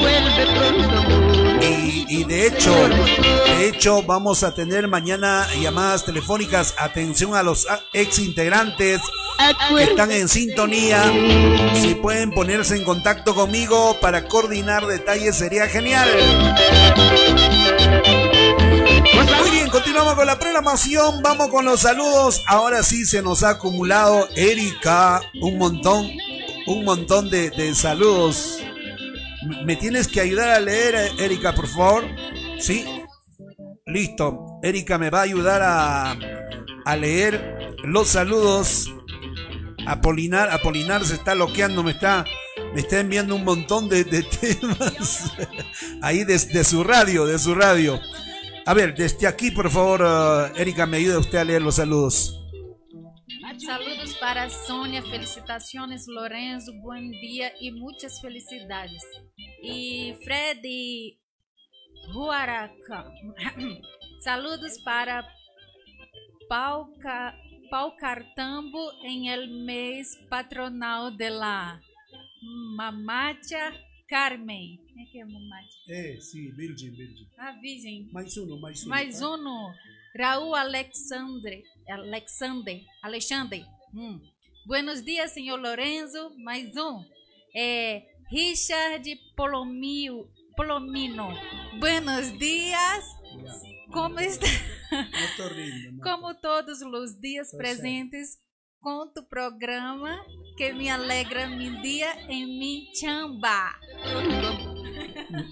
Vuelve 0.00 0.46
pronto. 0.56 1.31
Y, 1.62 2.06
y 2.08 2.24
de 2.24 2.46
hecho, 2.46 2.74
de 2.74 3.68
hecho 3.68 4.02
vamos 4.02 4.42
a 4.42 4.54
tener 4.54 4.88
mañana 4.88 5.46
llamadas 5.60 6.04
telefónicas. 6.04 6.74
Atención 6.78 7.34
a 7.34 7.42
los 7.42 7.66
ex 7.92 8.18
integrantes 8.18 9.00
que 9.76 9.82
están 9.84 10.10
en 10.10 10.28
sintonía. 10.28 11.12
Si 11.80 11.94
pueden 11.94 12.30
ponerse 12.30 12.76
en 12.76 12.84
contacto 12.84 13.34
conmigo 13.34 13.96
para 14.00 14.26
coordinar 14.28 14.86
detalles 14.86 15.36
sería 15.36 15.68
genial. 15.68 16.08
Muy 19.40 19.50
bien, 19.50 19.68
continuamos 19.70 20.14
con 20.14 20.26
la 20.26 20.38
programación. 20.38 21.22
Vamos 21.22 21.48
con 21.48 21.64
los 21.64 21.80
saludos. 21.80 22.42
Ahora 22.46 22.82
sí 22.82 23.04
se 23.04 23.22
nos 23.22 23.42
ha 23.42 23.50
acumulado 23.50 24.28
Erika 24.36 25.20
un 25.40 25.58
montón, 25.58 26.10
un 26.66 26.84
montón 26.84 27.30
de, 27.30 27.50
de 27.50 27.74
saludos. 27.74 28.58
¿Me 29.64 29.76
tienes 29.76 30.08
que 30.08 30.20
ayudar 30.20 30.50
a 30.50 30.60
leer, 30.60 30.94
Erika, 31.18 31.54
por 31.54 31.66
favor? 31.66 32.04
Sí. 32.58 32.84
Listo. 33.86 34.60
Erika 34.62 34.98
me 34.98 35.10
va 35.10 35.20
a 35.20 35.22
ayudar 35.22 35.62
a, 35.62 36.16
a 36.84 36.96
leer 36.96 37.74
los 37.84 38.08
saludos. 38.08 38.92
Apolinar, 39.86 40.50
Apolinar 40.50 41.04
se 41.04 41.14
está 41.14 41.34
loqueando, 41.34 41.82
me 41.82 41.90
está, 41.90 42.24
me 42.72 42.80
está 42.80 43.00
enviando 43.00 43.34
un 43.34 43.44
montón 43.44 43.88
de, 43.88 44.04
de 44.04 44.22
temas 44.40 45.32
ahí 46.00 46.24
desde 46.24 46.62
su 46.64 46.84
radio, 46.84 47.26
de 47.26 47.38
su 47.38 47.54
radio. 47.54 48.00
A 48.64 48.74
ver, 48.74 48.94
desde 48.94 49.26
aquí, 49.26 49.50
por 49.50 49.70
favor, 49.70 50.02
eh, 50.04 50.60
Erika, 50.60 50.86
me 50.86 50.98
ayuda 50.98 51.18
usted 51.18 51.38
a 51.38 51.44
leer 51.44 51.62
los 51.62 51.76
saludos. 51.76 52.41
Saludos 53.64 54.14
para 54.14 54.48
Sônia, 54.48 55.02
felicitações 55.02 56.06
Lorenzo, 56.08 56.72
bom 56.80 56.98
dia 57.10 57.54
e 57.60 57.70
muitas 57.70 58.18
felicidades. 58.18 59.02
E 59.62 60.16
Fred 60.24 61.16
Ruaraca, 62.12 63.04
saludos 64.18 64.80
para 64.82 65.24
Pauca, 66.48 67.38
Paucartambo 67.70 68.92
em 69.04 69.28
el 69.28 69.48
mês 69.64 70.16
patronal 70.28 71.12
de 71.12 71.30
la 71.30 71.80
Mamacha 72.76 73.72
Carmen. 74.08 74.76
Como 74.88 75.00
é 75.00 75.04
que 75.04 75.20
é 75.20 75.24
Mamacha? 75.24 75.78
Eh, 75.88 76.20
sí, 76.20 76.50
Virgin, 76.50 76.90
Virgin. 76.90 77.28
A 77.38 77.52
Virgem. 77.52 78.08
Mais 78.12 78.36
uno, 78.36 78.60
mais 78.60 78.82
uno. 78.82 78.90
Mais 78.90 79.22
um 79.22 79.72
Raul 80.14 80.54
Alexandre, 80.54 81.64
Alexander, 81.88 82.80
Alexandre. 83.02 83.64
Hum. 83.94 84.20
Buenos 84.66 85.02
dias, 85.02 85.32
senhor 85.32 85.58
Lorenzo. 85.58 86.32
Mais 86.38 86.76
um. 86.76 87.04
É, 87.54 88.02
Richard 88.30 89.04
Polomio, 89.36 90.28
Polomino. 90.56 91.28
Buenos 91.78 92.38
dias. 92.38 93.04
Como 93.90 94.20
está? 94.20 94.46
No. 95.90 96.02
Como 96.02 96.34
todos 96.34 96.82
os 96.82 97.20
dias 97.20 97.50
Tô 97.50 97.56
presentes 97.56 98.38
com 98.80 99.10
tu 99.14 99.22
programa 99.22 100.22
que 100.56 100.72
me 100.72 100.90
alegra 100.90 101.46
mi 101.46 101.80
dia 101.80 102.12
em 102.28 102.58
mi 102.58 102.90
chamba. 102.94 103.78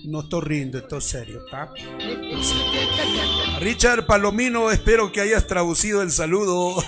No 0.05 0.21
estoy 0.21 0.41
riendo, 0.43 0.79
estoy 0.79 1.01
serio, 1.01 1.43
¿está? 1.45 1.73
Richard 3.61 4.07
Palomino, 4.07 4.71
espero 4.71 5.11
que 5.13 5.21
hayas 5.21 5.47
traducido 5.47 6.03
el 6.03 6.11
saludo. 6.11 6.77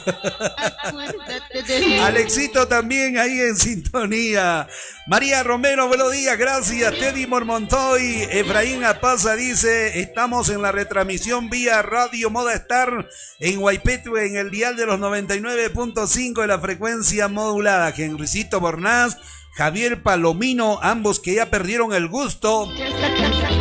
Alexito 2.03 2.69
también 2.69 3.19
ahí 3.19 3.41
en 3.41 3.57
sintonía. 3.57 4.69
María 5.07 5.43
Romero, 5.43 5.89
buenos 5.89 6.13
días, 6.13 6.37
gracias. 6.37 6.93
Teddy 6.99 7.27
Mormontoy, 7.27 8.27
Efraín 8.31 8.85
Apaza 8.85 9.37
dice, 9.37 10.01
estamos 10.01 10.49
en 10.51 10.63
la 10.63 10.73
retransmisión 10.73 11.51
vía 11.51 11.83
Radio 11.83 12.31
Moda 12.31 12.55
Star 12.55 13.09
en 13.41 13.61
Guaypetu 13.61 14.17
en 14.17 14.37
el 14.37 14.51
dial 14.51 14.77
de 14.77 14.87
los 14.87 14.99
99.5 15.01 16.41
de 16.41 16.47
la 16.47 16.59
frecuencia 16.59 17.29
modulada. 17.29 17.91
Henricito 17.97 18.61
Bornaz, 18.61 19.19
Javier 19.55 20.03
Palomino, 20.03 20.79
ambos 20.81 21.21
que 21.21 21.35
ya 21.35 21.51
perdieron 21.51 21.93
el 21.93 22.09
gusto. 22.09 22.71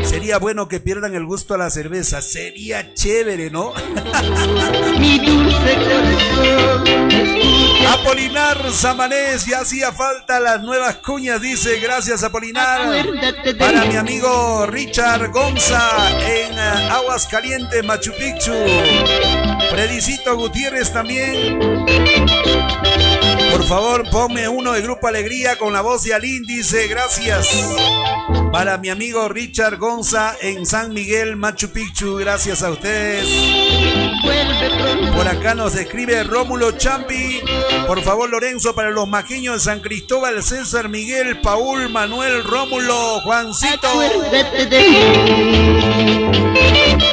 Sería 0.06 0.38
bueno 0.38 0.70
que 0.70 0.80
pierdan 0.80 1.16
el 1.16 1.26
gusto 1.26 1.54
a 1.54 1.58
la 1.58 1.70
cerveza. 1.70 2.22
Sería 2.22 2.94
chévere, 2.94 3.52
¿no? 3.52 3.74
Mi 5.00 5.20
dulce 5.20 5.76
corazón. 5.76 7.12
Apolinar 7.88 8.72
Samanés, 8.72 9.46
ya 9.46 9.60
hacía 9.60 9.92
falta 9.92 10.40
las 10.40 10.62
nuevas 10.62 10.96
cuñas, 10.98 11.42
dice. 11.42 11.80
Gracias, 11.82 12.24
Apolinar. 12.24 13.06
Para 13.60 13.84
mi 13.84 13.98
amigo 13.98 14.66
Richard 14.68 15.30
Gonza 15.32 15.82
en 16.26 16.58
Aguas 16.58 17.28
Calientes, 17.28 17.84
Machu 17.84 18.14
Picchu. 18.14 18.54
Fredicito 19.70 20.38
Gutiérrez 20.38 20.94
también. 20.94 21.60
Por 23.52 23.66
favor, 23.66 24.10
ponme 24.10 24.48
uno 24.48 24.72
de 24.72 24.82
Grupo 24.82 25.08
Alegría 25.08 25.58
con 25.58 25.74
la 25.74 25.82
voz 25.82 26.04
de 26.04 26.14
Alín, 26.14 26.44
dice. 26.44 26.88
Gracias. 26.88 27.50
Para 28.52 28.78
mi 28.78 28.90
amigo 28.90 29.30
Richard 29.30 29.78
Gonza 29.78 30.36
en 30.42 30.66
San 30.66 30.94
Miguel, 30.94 31.38
Machu 31.38 31.70
Picchu. 31.70 32.18
Gracias 32.18 32.62
a 32.64 32.72
ustedes. 32.72 33.26
Por 35.16 35.28
acá 35.28 35.56
nos 35.56 35.76
escribe 35.76 36.24
Rómulo 36.24 36.72
Champi. 36.74 37.42
Por 37.88 38.02
favor, 38.02 38.30
Lorenzo, 38.30 38.76
para 38.76 38.92
los 38.92 39.08
maqueños 39.08 39.56
de 39.56 39.60
San 39.62 39.80
Cristóbal, 39.80 40.44
César 40.44 40.90
Miguel, 40.90 41.40
Paul, 41.42 41.90
Manuel, 41.90 42.44
Rómulo, 42.44 43.22
Juancito. 43.22 43.88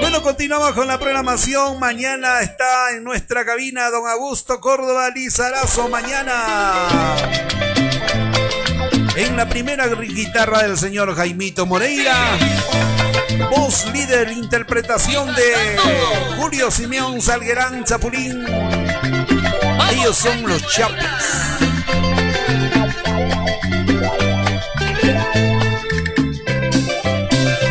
Bueno, 0.00 0.22
continuamos 0.22 0.72
con 0.72 0.88
la 0.88 0.98
programación. 0.98 1.78
Mañana 1.78 2.40
está 2.40 2.92
en 2.96 3.04
nuestra 3.04 3.44
cabina 3.44 3.90
don 3.90 4.08
Augusto 4.08 4.60
Córdoba 4.60 5.10
Lizarazo. 5.10 5.88
Mañana. 5.88 6.88
En 9.18 9.36
la 9.36 9.48
primera 9.48 9.88
guitarra 9.88 10.62
del 10.62 10.78
señor 10.78 11.12
Jaimito 11.16 11.66
Moreira. 11.66 12.14
Voz 13.50 13.92
líder, 13.92 14.30
interpretación 14.30 15.34
de 15.34 15.76
Julio 16.36 16.70
Simeón 16.70 17.20
Salguerán 17.20 17.82
Chapulín. 17.82 18.46
Ellos 19.90 20.16
son 20.16 20.46
los 20.46 20.64
Chapis. 20.68 21.04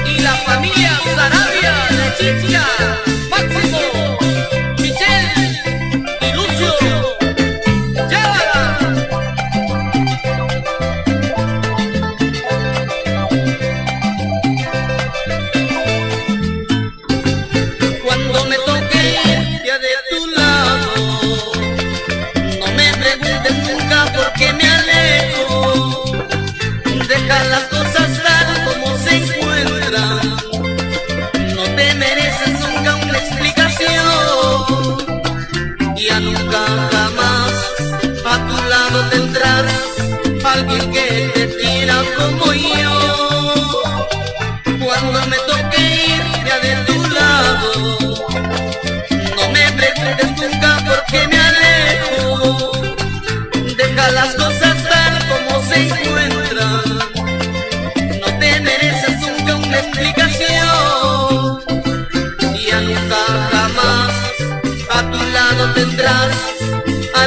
y 0.06 0.20
la 0.20 0.36
familia 0.36 1.00
de 1.06 1.16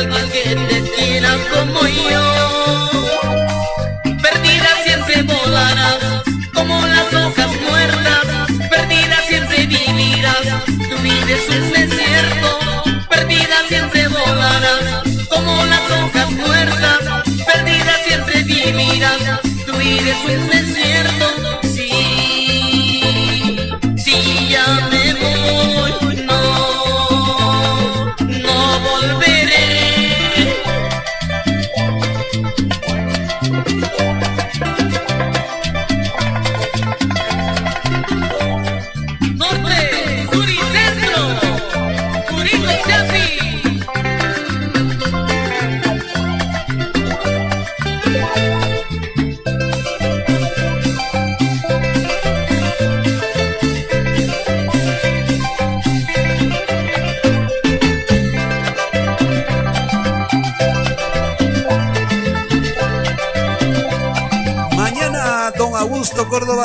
alguien 0.00 0.30
que 0.32 0.56
te 0.68 0.90
quiera 0.92 1.36
como 1.52 1.86
yo. 1.86 2.90
Perdida 4.22 4.68
siempre 4.84 5.22
volarás 5.22 5.98
como 6.54 6.86
las 6.86 7.12
hojas 7.12 7.50
muertas. 7.68 8.24
Perdida 8.70 9.16
siempre 9.28 9.66
vivirás. 9.66 10.64
Tu 10.66 10.96
vida 11.02 11.32
es 11.36 11.48
un 11.48 11.72
desierto. 11.72 12.82
Perdida 13.10 13.56
siempre 13.68 14.08
volarás 14.08 15.02
como 15.28 15.64
las 15.66 15.90
hojas 15.90 16.30
muertas. 16.30 16.98
Perdida 17.44 17.94
siempre 18.06 18.42
vivirás. 18.42 19.40
Tu 19.66 19.72
vida 19.76 20.10
es 20.10 20.24
un 20.24 20.46
desierto. 20.46 20.69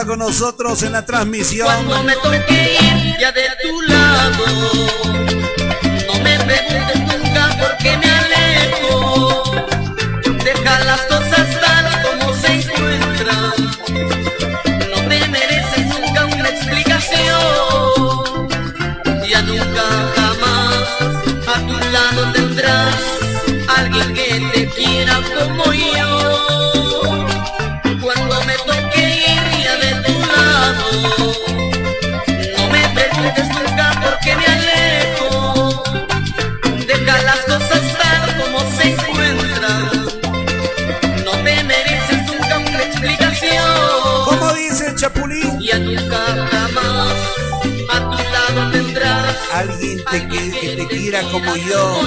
Con 0.06 0.20
nosotros 0.20 0.84
en 0.84 0.92
la 0.92 1.04
transmisión. 1.04 1.66
Cuando 1.66 2.04
me 2.04 2.14
toque 2.18 2.78
ir 2.80 3.18
ya 3.20 3.32
de 3.32 3.42
tu 3.64 3.82
lado, 3.82 4.46
no 6.06 6.14
me 6.22 6.40
preguntes 6.42 7.18
nunca 7.18 7.58
por 7.60 7.78
qué 7.78 7.98
me 7.98 8.12
alejo. 8.12 8.35
Alguien 49.68 50.04
te, 50.12 50.28
que, 50.28 50.52
que 50.52 50.76
te 50.76 50.88
quiera 50.88 51.22
como 51.32 51.56
yo. 51.56 52.02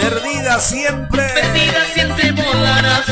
Perdida 0.00 0.58
siempre. 0.58 1.22
Perdida 1.34 1.84
siempre 1.92 2.32
volarás 2.32 3.04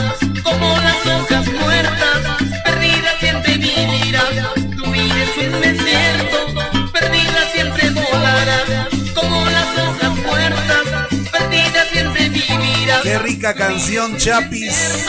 como 0.43 0.79
las 0.79 1.07
hojas 1.07 1.47
muertas. 1.53 2.19
Perdida 2.65 3.19
siempre 3.21 3.59
vivirás. 3.59 4.55
Tu 4.55 4.91
vida 4.91 5.23
es 5.25 5.47
un 5.47 5.61
desierto. 5.61 6.91
Perdida 6.91 7.51
siempre 7.53 7.91
volarás 7.91 8.89
como 9.15 9.45
las 9.45 9.79
hojas 9.79 10.17
muertas. 10.27 11.31
Perdida 11.31 11.85
siempre 11.93 12.29
vivirás. 12.31 13.03
Qué 13.03 13.19
rica 13.19 13.53
canción, 13.53 14.17
Chapis. 14.17 15.07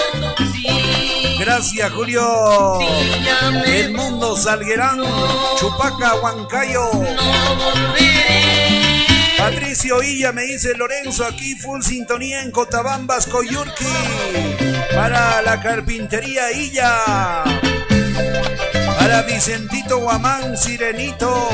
Gracias, 1.39 1.91
Julio. 1.93 2.79
El 3.65 3.93
mundo 3.93 4.35
Salguerán, 4.35 5.01
Chupaca, 5.57 6.15
Huancayo. 6.15 6.89
Patricio 9.75 10.01
Illa 10.03 10.31
me 10.31 10.43
dice 10.43 10.73
Lorenzo, 10.73 11.25
aquí 11.25 11.53
full 11.55 11.81
sintonía 11.81 12.41
en 12.43 12.51
Cotabambas, 12.51 13.27
Coyurqui. 13.27 13.85
Para 14.95 15.41
la 15.41 15.61
carpintería 15.61 16.49
Illa. 16.53 17.43
Para 18.97 19.23
Vicentito 19.23 19.97
Guamán 19.99 20.55
Sirenito. 20.55 21.49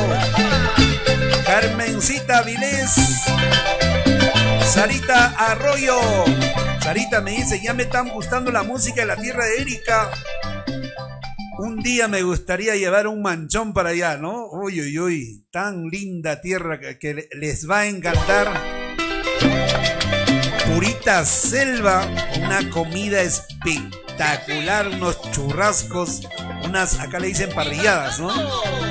Carmencita 1.47 2.43
Vilés. 2.43 2.93
Sarita 4.71 5.33
Arroyo. 5.35 5.99
Sarita 6.83 7.21
me 7.21 7.31
dice, 7.31 7.59
ya 7.59 7.73
me 7.73 7.83
están 7.83 8.09
gustando 8.09 8.51
la 8.51 8.61
música 8.61 9.01
de 9.01 9.07
la 9.07 9.15
tierra 9.15 9.47
de 9.47 9.63
Erika. 9.63 10.11
Un 11.63 11.77
día 11.77 12.07
me 12.07 12.23
gustaría 12.23 12.75
llevar 12.75 13.05
un 13.05 13.21
manchón 13.21 13.71
para 13.71 13.89
allá, 13.89 14.17
¿no? 14.17 14.47
Uy, 14.47 14.81
uy, 14.81 14.97
uy, 14.97 15.45
tan 15.51 15.89
linda 15.89 16.41
tierra 16.41 16.79
que, 16.79 17.29
les 17.33 17.69
va 17.69 17.81
a 17.81 17.85
encantar. 17.85 18.51
Purita 20.65 21.23
selva, 21.23 22.09
una 22.43 22.67
comida 22.71 23.21
espectacular, 23.21 24.87
unos 24.87 25.21
churrascos, 25.29 26.27
unas, 26.63 26.99
acá 26.99 27.19
le 27.19 27.27
dicen 27.27 27.51
parrilladas, 27.53 28.19
¿no? 28.19 28.31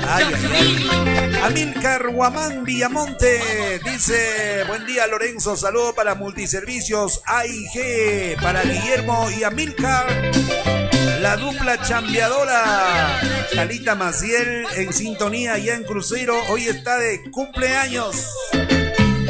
Ay, 0.07 0.27
ay, 0.33 0.49
ay. 0.53 1.35
Amilcar 1.43 2.09
Guamán 2.09 2.63
Villamonte 2.63 3.81
dice, 3.83 4.63
buen 4.69 4.85
día 4.85 5.07
Lorenzo, 5.07 5.57
saludo 5.57 5.93
para 5.93 6.15
multiservicios 6.15 7.21
AIG, 7.25 8.41
para 8.41 8.63
Guillermo 8.63 9.27
y 9.29 9.43
Amilcar. 9.43 10.90
La 11.21 11.37
dupla 11.37 11.79
chambeadora. 11.79 13.21
Talita 13.53 13.93
Maciel 13.93 14.65
en 14.75 14.91
sintonía 14.91 15.55
ya 15.59 15.75
en 15.75 15.83
Crucero. 15.83 16.33
Hoy 16.49 16.63
está 16.63 16.97
de 16.97 17.29
cumpleaños. 17.29 18.27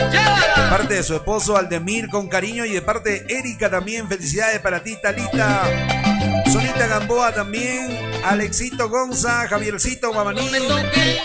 De 0.09 0.69
parte 0.69 0.95
de 0.95 1.03
su 1.03 1.15
esposo 1.15 1.57
Aldemir 1.57 2.09
con 2.09 2.27
cariño 2.27 2.65
y 2.65 2.71
de 2.71 2.81
parte 2.81 3.09
de 3.11 3.37
Erika 3.37 3.69
también. 3.69 4.07
Felicidades 4.07 4.59
para 4.59 4.81
ti, 4.81 4.97
Talita. 5.01 5.63
Sonita 6.51 6.87
Gamboa 6.87 7.33
también. 7.33 7.97
Alexito 8.25 8.89
Gonza, 8.89 9.47
Javiercito 9.47 10.11
Guamaní. 10.11 10.49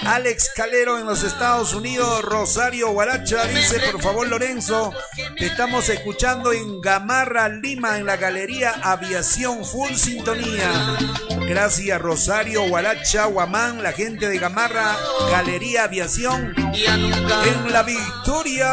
Alex 0.07 0.51
Calero 0.55 0.99
en 0.99 1.07
los 1.07 1.25
Estados 1.25 1.75
Unidos. 1.75 2.23
Rosario 2.23 2.91
Guaracha 2.91 3.45
dice, 3.47 3.81
por 3.91 4.01
favor, 4.01 4.29
Lorenzo, 4.29 4.93
te 5.37 5.47
estamos 5.47 5.89
escuchando 5.89 6.53
en 6.53 6.81
Gamarra, 6.81 7.49
Lima, 7.49 7.99
en 7.99 8.07
la 8.07 8.17
Galería 8.17 8.71
Aviación 8.83 9.65
Full 9.65 9.95
Sintonía. 9.95 10.97
Gracias, 11.49 12.01
Rosario 12.01 12.69
Guaracha, 12.69 13.27
Guamán, 13.27 13.83
la 13.83 13.93
gente 13.93 14.29
de 14.29 14.39
Gamarra, 14.39 14.97
Galería 15.31 15.85
Aviación. 15.85 16.55
En 16.57 17.73
la 17.73 17.83
Victoria. 17.83 18.66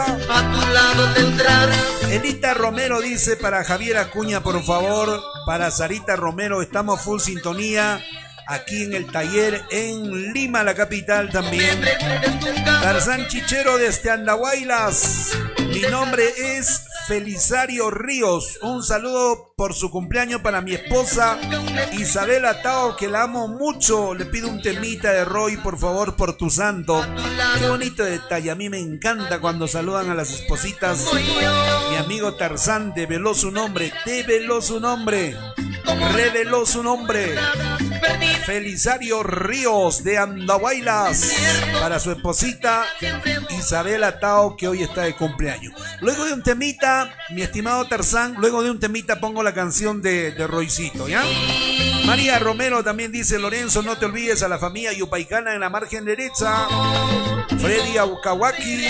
Elita 2.10 2.54
Romero 2.54 3.02
dice 3.02 3.38
para 3.38 3.64
Javier 3.64 3.98
Acuña, 3.98 4.42
por 4.42 4.64
favor, 4.64 5.22
para 5.46 5.72
Sarita 5.72 6.16
Romero, 6.16 6.62
estamos 6.62 7.02
full 7.02 7.20
sintonía 7.20 8.00
aquí 8.48 8.84
en 8.84 8.94
el 8.94 9.08
taller 9.08 9.64
en 9.72 10.34
Lima, 10.34 10.64
la 10.64 10.76
capital 10.76 11.30
también. 11.30 11.82
Tarzán 12.82 13.28
Chichero 13.28 13.78
desde 13.78 14.12
Andahuaylas. 14.12 15.32
Mi 15.74 15.82
nombre 15.82 16.26
es 16.38 16.83
Felisario 17.08 17.92
Ríos. 17.92 18.60
Un 18.62 18.82
saludo 18.82 19.54
por 19.58 19.74
su 19.74 19.92
cumpleaños 19.92 20.42
para 20.42 20.62
mi 20.62 20.74
esposa 20.74 21.38
Isabela 21.92 22.62
Tao, 22.62 22.96
que 22.96 23.08
la 23.08 23.24
amo 23.24 23.48
mucho. 23.48 24.14
Le 24.14 24.26
pido 24.26 24.50
un 24.50 24.62
temita 24.62 25.12
de 25.12 25.26
Roy, 25.26 25.58
por 25.58 25.78
favor, 25.78 26.16
por 26.16 26.38
tu 26.38 26.50
santo. 26.50 27.06
Qué 27.60 27.68
bonito 27.68 28.04
detalle. 28.04 28.52
A 28.52 28.56
mí 28.56 28.70
me 28.70 28.80
encanta 28.80 29.42
cuando 29.42 29.68
saludan 29.68 30.10
a 30.10 30.16
las 30.16 30.32
espositas. 30.32 31.06
Mi 31.90 31.96
amigo 31.98 32.36
Tarzán 32.36 32.94
develó 32.94 33.34
su 33.34 33.52
nombre. 33.52 33.92
Develó 34.06 34.62
su 34.62 34.80
nombre. 34.80 35.36
Reveló 36.14 36.66
su 36.66 36.84
nombre. 36.84 37.36
Felisario 38.46 39.24
Ríos 39.24 40.04
de 40.04 40.18
Andahuaylas 40.18 41.34
para 41.80 42.00
su 42.00 42.12
esposita 42.12 42.86
Isabela 43.58 44.20
Tao 44.20 44.56
que 44.58 44.68
hoy 44.68 44.84
está 44.84 45.04
de 45.04 45.16
cumpleaños. 45.16 45.74
Luego 46.02 46.26
de 46.26 46.34
un 46.34 46.44
temita, 46.44 47.16
mi 47.30 47.42
estimado 47.42 47.86
Tarzán, 47.86 48.36
luego 48.38 48.64
de 48.64 48.72
un 48.72 48.80
temita 48.80 49.20
pongo 49.20 49.44
la 49.44 49.54
canción 49.54 50.02
de, 50.02 50.32
de 50.32 50.48
Roycito, 50.48 51.08
¿ya? 51.08 51.24
María 52.06 52.38
Romero 52.40 52.84
también 52.84 53.12
dice, 53.12 53.40
Lorenzo, 53.40 53.82
no 53.82 53.98
te 53.98 54.06
olvides 54.06 54.44
a 54.44 54.50
la 54.50 54.60
familia 54.60 54.92
Yupaicana 54.92 55.54
en 55.54 55.62
la 55.62 55.70
margen 55.70 56.04
derecha. 56.04 56.68
Freddy 57.60 57.98
Aukawaki. 57.98 58.88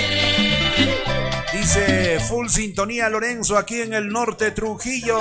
Dice 1.53 2.19
full 2.19 2.47
sintonía 2.47 3.09
Lorenzo 3.09 3.57
aquí 3.57 3.81
en 3.81 3.93
el 3.93 4.09
norte 4.09 4.49
Trujillo. 4.51 5.19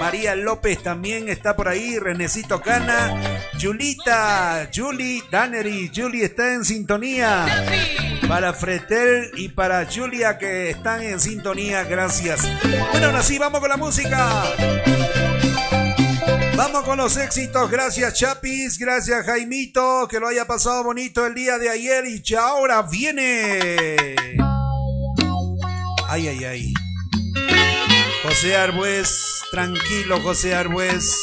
María 0.00 0.34
López 0.34 0.82
también 0.82 1.28
está 1.28 1.54
por 1.54 1.68
ahí. 1.68 1.98
Renecito 1.98 2.60
Cana. 2.60 3.40
Julita, 3.60 4.68
Julie, 4.74 5.22
Dannery, 5.30 5.92
Julie 5.94 6.24
está 6.24 6.54
en 6.54 6.64
sintonía. 6.64 7.46
Para 8.26 8.52
Fretel 8.52 9.30
y 9.36 9.48
para 9.50 9.86
Julia 9.86 10.38
que 10.38 10.70
están 10.70 11.02
en 11.02 11.20
sintonía, 11.20 11.84
gracias. 11.84 12.42
Bueno, 12.90 13.06
ahora 13.06 13.22
sí, 13.22 13.38
vamos 13.38 13.60
con 13.60 13.68
la 13.68 13.76
música. 13.76 14.44
Vamos 16.56 16.82
con 16.84 16.98
los 16.98 17.16
éxitos. 17.16 17.70
Gracias, 17.70 18.14
Chapis. 18.14 18.78
Gracias, 18.78 19.24
Jaimito. 19.24 20.06
Que 20.08 20.20
lo 20.20 20.28
haya 20.28 20.46
pasado 20.46 20.84
bonito 20.84 21.24
el 21.26 21.34
día 21.34 21.58
de 21.58 21.70
ayer 21.70 22.06
y 22.06 22.20
ya 22.22 22.48
ahora 22.48 22.82
viene. 22.82 24.16
Ay, 26.12 26.26
ay, 26.26 26.44
ay. 26.44 26.74
José 28.24 28.56
Arbues, 28.56 29.44
tranquilo, 29.52 30.20
José 30.20 30.56
Arbues. 30.56 31.14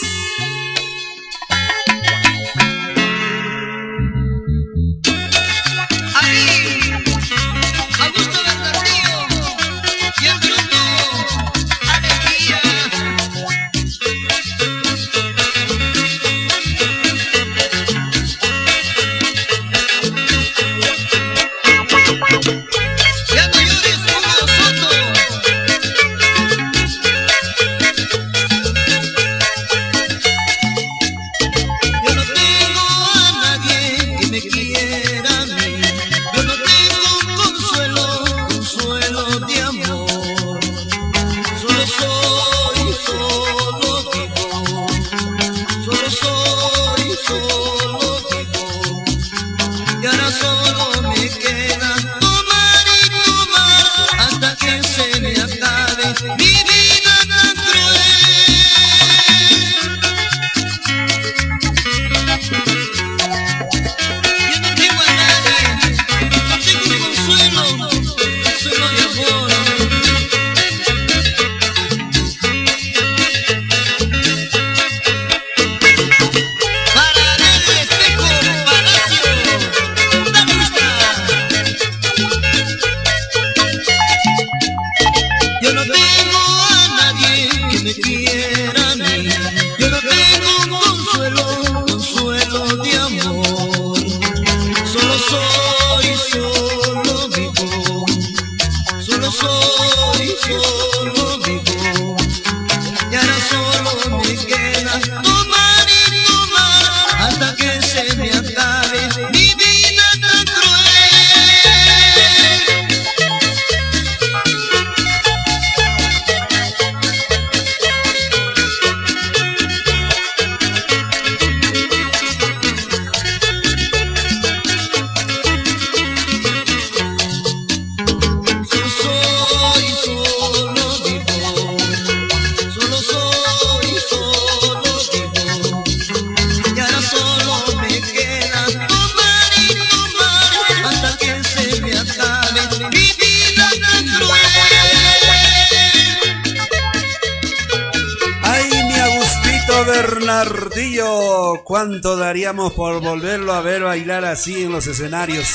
¿Cuánto 151.63 152.17
daríamos 152.17 152.73
por 152.73 153.01
volverlo 153.01 153.51
a 153.51 153.61
ver 153.61 153.81
bailar 153.81 154.25
así 154.25 154.63
en 154.63 154.71
los 154.71 154.85
escenarios? 154.85 155.47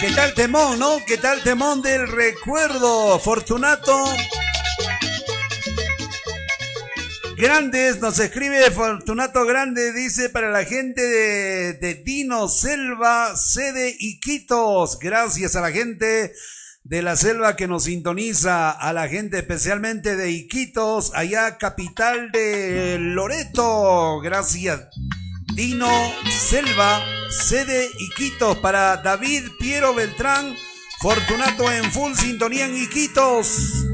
¿Qué 0.00 0.10
tal 0.10 0.34
temón, 0.34 0.78
no? 0.78 0.98
¿Qué 1.06 1.16
tal 1.16 1.42
temón 1.42 1.80
del 1.80 2.06
recuerdo? 2.06 3.18
Fortunato. 3.18 4.04
Grandes, 7.38 7.98
nos 8.00 8.18
escribe 8.18 8.70
Fortunato 8.70 9.46
Grande, 9.46 9.92
dice 9.92 10.28
para 10.28 10.50
la 10.50 10.64
gente 10.64 11.00
de, 11.00 11.72
de 11.74 11.94
Dino 11.94 12.48
Selva, 12.48 13.34
sede 13.34 13.96
Iquitos. 13.98 14.98
Gracias 14.98 15.56
a 15.56 15.62
la 15.62 15.70
gente 15.70 16.34
de 16.88 17.02
la 17.02 17.16
selva 17.16 17.56
que 17.56 17.66
nos 17.66 17.84
sintoniza, 17.84 18.70
a 18.70 18.92
la 18.92 19.08
gente 19.08 19.38
especialmente 19.38 20.14
de 20.14 20.30
Iquitos, 20.30 21.10
allá 21.14 21.58
capital 21.58 22.30
de 22.30 22.96
Loreto. 23.00 24.20
Gracias. 24.20 24.82
Dino 25.54 25.90
Selva, 26.30 27.04
sede 27.28 27.88
Iquitos, 27.98 28.58
para 28.58 28.98
David 28.98 29.42
Piero 29.58 29.94
Beltrán, 29.94 30.54
Fortunato 31.00 31.70
en 31.72 31.90
full 31.90 32.14
sintonía 32.14 32.66
en 32.66 32.76
Iquitos. 32.76 33.84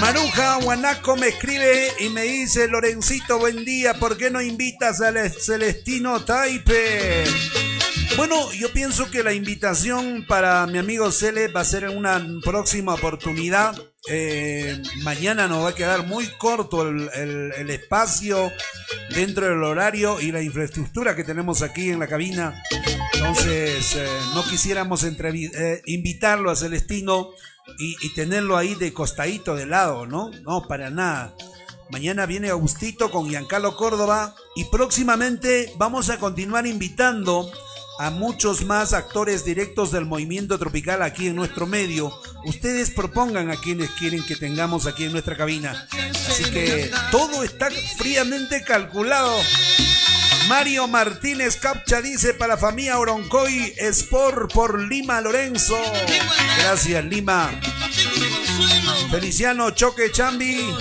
Maruja 0.00 0.56
Guanaco 0.62 1.16
me 1.16 1.28
escribe 1.28 1.92
y 2.00 2.08
me 2.08 2.22
dice, 2.22 2.66
Lorencito, 2.66 3.38
buen 3.38 3.64
día, 3.64 3.94
¿por 3.94 4.16
qué 4.16 4.30
no 4.30 4.42
invitas 4.42 5.00
al 5.00 5.30
Celestino 5.30 6.24
Taipe? 6.24 7.24
Bueno, 8.18 8.52
yo 8.52 8.72
pienso 8.72 9.12
que 9.12 9.22
la 9.22 9.32
invitación 9.32 10.24
para 10.26 10.66
mi 10.66 10.78
amigo 10.78 11.12
Cele 11.12 11.46
va 11.46 11.60
a 11.60 11.64
ser 11.64 11.84
en 11.84 11.96
una 11.96 12.20
próxima 12.44 12.94
oportunidad. 12.94 13.80
Eh, 14.08 14.82
mañana 15.04 15.46
nos 15.46 15.64
va 15.64 15.68
a 15.68 15.74
quedar 15.76 16.04
muy 16.04 16.26
corto 16.36 16.82
el, 16.82 17.70
espacio 17.70 18.50
dentro 19.14 19.46
del 19.46 19.62
horario 19.62 20.20
y 20.20 20.32
la 20.32 20.42
infraestructura 20.42 21.14
que 21.14 21.22
tenemos 21.22 21.62
aquí 21.62 21.90
en 21.90 22.00
la 22.00 22.08
cabina. 22.08 22.60
Entonces, 23.14 23.94
eh, 23.94 24.08
no 24.34 24.42
quisiéramos 24.42 25.04
eh, 25.04 25.82
invitarlo 25.86 26.50
a 26.50 26.56
Celestino 26.56 27.28
y, 27.78 27.94
y 28.04 28.14
tenerlo 28.14 28.56
ahí 28.56 28.74
de 28.74 28.92
costadito 28.92 29.54
de 29.54 29.66
lado, 29.66 30.06
¿no? 30.06 30.32
No, 30.42 30.66
para 30.66 30.90
nada. 30.90 31.36
Mañana 31.90 32.26
viene 32.26 32.50
Agustito 32.50 33.12
con 33.12 33.28
Giancarlo 33.28 33.76
Córdoba 33.76 34.34
y 34.56 34.64
próximamente 34.64 35.72
vamos 35.78 36.10
a 36.10 36.18
continuar 36.18 36.66
invitando 36.66 37.48
a 37.98 38.10
muchos 38.10 38.64
más 38.64 38.92
actores 38.92 39.44
directos 39.44 39.90
del 39.90 40.04
movimiento 40.04 40.58
tropical 40.58 41.02
aquí 41.02 41.26
en 41.26 41.36
nuestro 41.36 41.66
medio. 41.66 42.12
Ustedes 42.44 42.90
propongan 42.90 43.50
a 43.50 43.56
quienes 43.56 43.90
quieren 43.90 44.24
que 44.24 44.36
tengamos 44.36 44.86
aquí 44.86 45.04
en 45.04 45.12
nuestra 45.12 45.36
cabina. 45.36 45.88
Así 46.28 46.44
que 46.44 46.90
todo 47.10 47.42
está 47.42 47.68
fríamente 47.96 48.62
calculado. 48.62 49.36
Mario 50.48 50.88
Martínez 50.88 51.56
Capcha 51.56 52.00
dice 52.00 52.32
para 52.32 52.56
familia 52.56 52.98
Oroncoy 52.98 53.74
Sport 53.76 54.52
por 54.52 54.80
Lima 54.80 55.20
Lorenzo. 55.20 55.76
Gracias 56.62 57.04
Lima. 57.04 57.50
Feliciano 59.10 59.70
Choque 59.72 60.10
Chambi. 60.12 60.74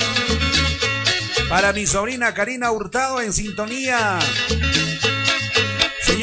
Para 1.49 1.74
mi 1.74 1.86
sobrina 1.88 2.34
Karina 2.34 2.72
Hurtado 2.72 3.22
en 3.22 3.34
sintonía. 3.34 4.20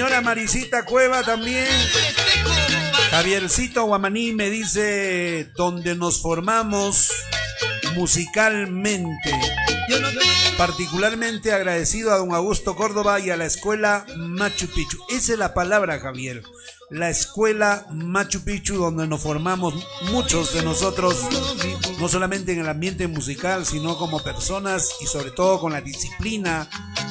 Señora 0.05 0.21
Marisita 0.21 0.85
Cueva 0.85 1.23
también. 1.23 1.67
Javiercito 3.11 3.85
Guamaní 3.85 4.33
me 4.33 4.51
dice 4.51 5.51
donde 5.57 5.95
nos 5.95 6.21
formamos 6.21 7.11
musicalmente. 7.95 9.33
Particularmente 10.59 11.55
agradecido 11.55 12.13
a 12.13 12.19
don 12.19 12.35
Augusto 12.35 12.77
Córdoba 12.77 13.19
y 13.19 13.31
a 13.31 13.39
la 13.39 13.47
escuela 13.47 14.05
Machu 14.19 14.67
Picchu. 14.67 14.99
Esa 15.09 15.33
es 15.33 15.39
la 15.39 15.55
palabra, 15.55 15.99
Javier. 15.99 16.43
La 16.95 17.11
escuela 17.11 17.87
Machu 17.91 18.45
Picchu 18.45 18.77
donde 18.77 19.09
nos 19.09 19.21
formamos 19.21 19.75
muchos 20.13 20.55
de 20.55 20.63
nosotros, 20.63 21.17
no 21.99 22.09
solamente 22.09 22.53
en 22.53 22.61
el 22.61 22.69
ambiente 22.69 23.09
musical, 23.09 23.67
sino 23.67 23.99
como 23.99 24.23
personas 24.23 24.91
y 25.01 25.07
sobre 25.07 25.33
todo 25.33 25.59
con 25.59 25.73
la 25.73 25.81
disciplina 25.81 26.69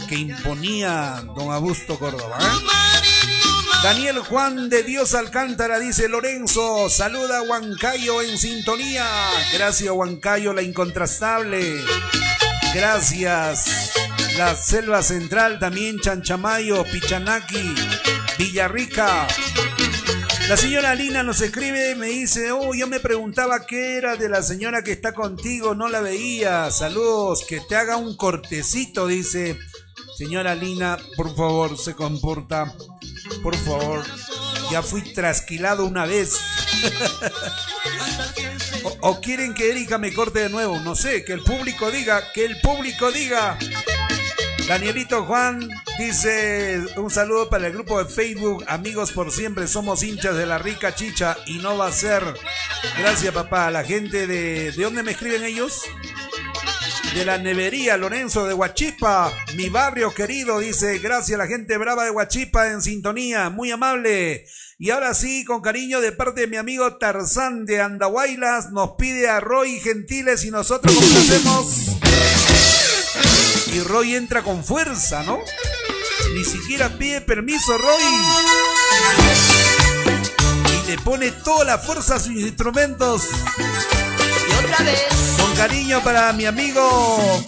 que 0.07 0.15
imponía 0.15 1.21
don 1.35 1.51
Augusto 1.51 1.99
Córdoba. 1.99 2.37
¿eh? 2.39 2.65
Daniel 3.83 4.19
Juan 4.19 4.69
de 4.69 4.83
Dios 4.83 5.15
Alcántara 5.15 5.79
dice 5.79 6.07
Lorenzo, 6.07 6.89
saluda 6.89 7.39
a 7.39 7.41
Huancayo 7.41 8.21
en 8.21 8.37
sintonía. 8.37 9.05
Gracias 9.51 9.91
Huancayo, 9.91 10.53
la 10.53 10.61
incontrastable. 10.61 11.83
Gracias. 12.73 13.91
La 14.37 14.55
Selva 14.55 15.03
Central 15.03 15.59
también, 15.59 15.99
Chanchamayo, 15.99 16.83
Pichanaki, 16.85 17.75
Villarrica. 18.39 19.27
La 20.49 20.57
señora 20.57 20.93
Lina 20.93 21.23
nos 21.23 21.41
escribe, 21.41 21.95
me 21.95 22.07
dice, 22.07 22.51
oh, 22.51 22.73
yo 22.73 22.85
me 22.87 22.99
preguntaba 22.99 23.65
qué 23.65 23.97
era 23.97 24.17
de 24.17 24.29
la 24.29 24.43
señora 24.43 24.83
que 24.83 24.91
está 24.91 25.13
contigo, 25.13 25.73
no 25.73 25.87
la 25.87 26.01
veía. 26.01 26.69
Saludos, 26.69 27.45
que 27.47 27.61
te 27.61 27.75
haga 27.75 27.97
un 27.97 28.15
cortecito, 28.17 29.07
dice. 29.07 29.57
Señora 30.17 30.53
Lina, 30.53 30.99
por 31.15 31.33
favor, 31.35 31.77
se 31.77 31.95
comporta. 31.95 32.75
Por 33.41 33.55
favor, 33.55 34.03
ya 34.69 34.83
fui 34.83 35.01
trasquilado 35.13 35.85
una 35.85 36.05
vez. 36.05 36.37
o, 38.83 39.09
o 39.09 39.21
quieren 39.21 39.53
que 39.53 39.71
Erika 39.71 39.97
me 39.97 40.13
corte 40.13 40.39
de 40.39 40.49
nuevo, 40.49 40.79
no 40.81 40.95
sé, 40.95 41.23
que 41.23 41.33
el 41.33 41.41
público 41.41 41.89
diga, 41.89 42.31
que 42.33 42.45
el 42.45 42.59
público 42.59 43.11
diga. 43.11 43.57
Danielito 44.67 45.25
Juan 45.25 45.69
dice 45.99 46.81
un 46.95 47.09
saludo 47.09 47.49
para 47.49 47.67
el 47.67 47.73
grupo 47.73 48.01
de 48.01 48.09
Facebook, 48.09 48.63
amigos 48.67 49.11
por 49.11 49.31
siempre, 49.31 49.67
somos 49.67 50.03
hinchas 50.03 50.37
de 50.37 50.45
la 50.45 50.57
rica 50.57 50.95
chicha 50.95 51.37
y 51.45 51.57
no 51.57 51.77
va 51.77 51.87
a 51.87 51.91
ser. 51.91 52.23
Gracias 52.97 53.33
papá, 53.33 53.69
la 53.71 53.83
gente 53.83 54.25
de... 54.25 54.71
¿De 54.71 54.83
dónde 54.83 55.03
me 55.03 55.11
escriben 55.11 55.43
ellos? 55.43 55.83
De 57.13 57.25
la 57.25 57.37
nevería 57.37 57.97
Lorenzo 57.97 58.47
de 58.47 58.53
Huachipa, 58.53 59.31
mi 59.55 59.69
barrio 59.69 60.13
querido, 60.13 60.59
dice, 60.59 60.97
gracias 60.97 61.35
a 61.35 61.43
la 61.43 61.47
gente 61.47 61.77
brava 61.77 62.05
de 62.05 62.11
Huachipa 62.11 62.71
en 62.71 62.81
sintonía, 62.81 63.49
muy 63.49 63.69
amable. 63.69 64.45
Y 64.79 64.89
ahora 64.89 65.13
sí, 65.13 65.45
con 65.45 65.61
cariño 65.61 66.01
de 66.01 66.13
parte 66.13 66.41
de 66.41 66.47
mi 66.47 66.57
amigo 66.57 66.97
Tarzán 66.97 67.65
de 67.65 67.81
Andahuaylas, 67.81 68.71
nos 68.71 68.91
pide 68.97 69.29
a 69.29 69.39
Roy 69.41 69.79
Gentiles 69.79 70.43
y 70.45 70.51
nosotros 70.51 70.95
complacemos. 70.95 72.12
Y 73.67 73.79
Roy 73.81 74.15
entra 74.15 74.43
con 74.43 74.63
fuerza, 74.63 75.23
¿no? 75.23 75.39
Ni 76.33 76.43
siquiera 76.43 76.89
pide 76.97 77.21
permiso, 77.21 77.77
Roy. 77.77 78.03
Y 80.83 80.91
le 80.91 80.97
pone 80.99 81.31
toda 81.31 81.65
la 81.65 81.77
fuerza 81.77 82.15
a 82.15 82.19
sus 82.19 82.33
instrumentos. 82.33 83.23
Y 84.49 84.65
otra 84.65 84.83
vez. 84.83 85.01
Con 85.37 85.55
cariño 85.55 86.03
para 86.03 86.33
mi 86.33 86.45
amigo. 86.45 87.43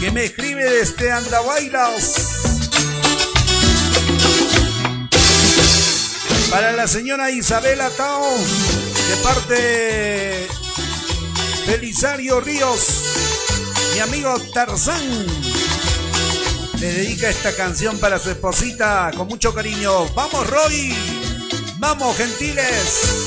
Que 0.00 0.10
me 0.10 0.24
escribe 0.24 0.64
desde 0.64 1.12
Andahuaylas. 1.12 2.14
Para 6.50 6.72
la 6.72 6.88
señora 6.88 7.30
Isabela 7.30 7.90
Tao. 7.90 8.26
De 9.08 9.16
parte 9.22 10.37
Belisario 11.68 12.40
Ríos. 12.40 12.80
Mi 13.92 14.00
amigo 14.00 14.34
Tarzán. 14.54 15.02
Le 16.80 16.92
dedica 16.92 17.28
esta 17.28 17.54
canción 17.54 17.98
para 17.98 18.18
su 18.18 18.30
esposita 18.30 19.10
con 19.14 19.28
mucho 19.28 19.52
cariño. 19.54 20.06
¡Vamos, 20.14 20.46
Roy! 20.48 20.96
¡Vamos, 21.76 22.16
gentiles! 22.16 23.26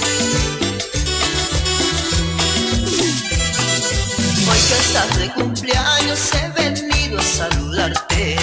Hoy 4.49 4.59
que 4.67 4.77
estás 4.79 5.19
de 5.19 5.33
cumpleaños 5.33 6.19
he 6.33 6.63
venido 6.63 7.19
a 7.19 7.23
saludarte. 7.23 8.37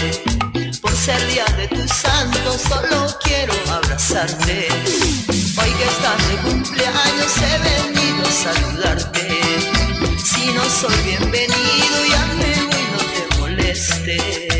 Por 0.81 0.97
ser 0.97 1.27
día 1.27 1.45
de 1.57 1.67
tu 1.67 1.89
santo 1.89 2.57
solo 2.57 3.19
quiero 3.25 3.53
abrazarte. 3.69 4.69
Hoy 5.61 5.71
que 5.73 5.85
estás 5.85 6.29
de 6.29 6.37
cumpleaños 6.49 7.33
he 7.43 7.59
venido 7.59 8.25
a 8.25 8.31
saludarte. 8.31 9.38
Si 10.31 10.53
no 10.53 10.63
soy 10.69 10.95
bienvenido 11.07 12.05
ya 12.11 12.27
me 12.35 12.53
voy, 12.67 12.85
no 12.93 12.99
te 12.99 13.37
molestes. 13.39 14.58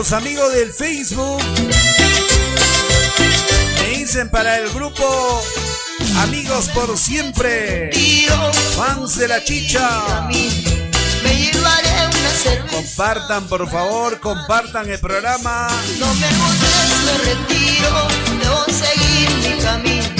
Nuestros 0.00 0.18
amigos 0.18 0.50
del 0.54 0.72
Facebook. 0.72 1.42
Me 3.82 3.98
dicen 3.98 4.30
para 4.30 4.56
el 4.58 4.70
grupo 4.70 5.44
Amigos 6.20 6.70
por 6.70 6.96
siempre. 6.96 7.90
Fans 8.76 9.18
de 9.18 9.28
la 9.28 9.44
chicha. 9.44 10.26
Compartan, 12.70 13.46
por 13.46 13.70
favor, 13.70 14.18
compartan 14.20 14.88
el 14.88 14.98
programa. 15.00 15.68
No 15.98 16.06
me 16.14 16.28
me 17.04 17.18
retiro, 17.18 18.08
debo 18.42 18.64
seguir 18.64 19.30
mi 19.42 19.62
camino. 19.62 20.19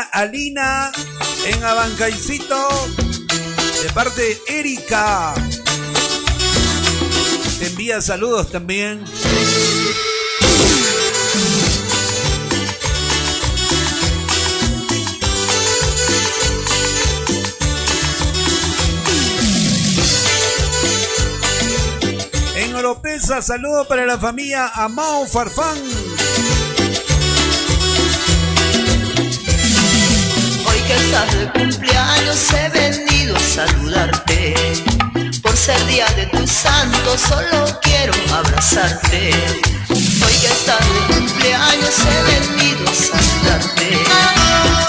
Alina 0.00 0.92
en 1.46 1.64
Abancaicito 1.64 2.68
de 3.82 3.92
parte 3.92 4.22
de 4.22 4.58
Erika. 4.58 5.34
Te 7.58 7.66
envía 7.66 8.00
saludos 8.00 8.50
también. 8.50 9.04
En 22.56 22.74
Oropesa, 22.74 23.40
saludo 23.40 23.86
para 23.88 24.04
la 24.04 24.18
familia 24.18 24.68
Amao 24.74 25.26
Farfán. 25.26 25.78
Que 30.86 30.94
estás 30.94 31.32
de 31.38 31.50
cumpleaños 31.52 32.52
he 32.52 32.68
venido 32.68 33.36
a 33.36 33.40
saludarte. 33.40 34.54
Por 35.42 35.56
ser 35.56 35.84
día 35.86 36.06
de 36.16 36.26
tu 36.26 36.46
santo 36.46 37.18
solo 37.18 37.80
quiero 37.82 38.12
abrazarte. 38.32 39.30
Hoy 39.90 40.34
que 40.40 40.46
estás 40.46 40.80
de 40.80 41.14
cumpleaños 41.14 41.94
he 42.10 42.18
venido 42.32 42.88
a 42.88 42.94
saludarte. 42.94 43.88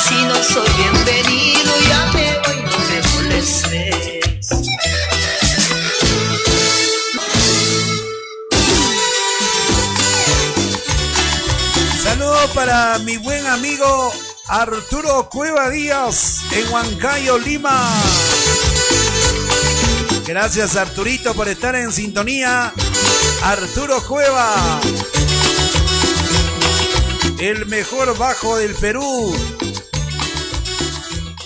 Si 0.07 0.23
no 0.25 0.35
soy 0.43 0.69
bienvenido 0.77 1.71
ya 1.89 2.05
me 2.13 2.33
voy, 2.45 2.57
no 2.61 2.77
me 2.87 2.97
molestes. 3.13 4.47
Saludo 12.03 12.47
para 12.53 12.99
mi 12.99 13.17
buen 13.17 13.45
amigo 13.47 14.11
Arturo 14.49 15.27
Cueva 15.29 15.69
Díaz 15.69 16.41
en 16.53 16.71
Huancayo, 16.71 17.37
Lima. 17.37 17.93
Gracias 20.25 20.77
Arturito 20.77 21.33
por 21.33 21.49
estar 21.49 21.75
en 21.75 21.91
sintonía. 21.91 22.73
Arturo 23.43 24.01
Cueva. 24.07 24.79
El 27.39 27.65
mejor 27.65 28.17
bajo 28.17 28.57
del 28.57 28.73
Perú. 28.75 29.35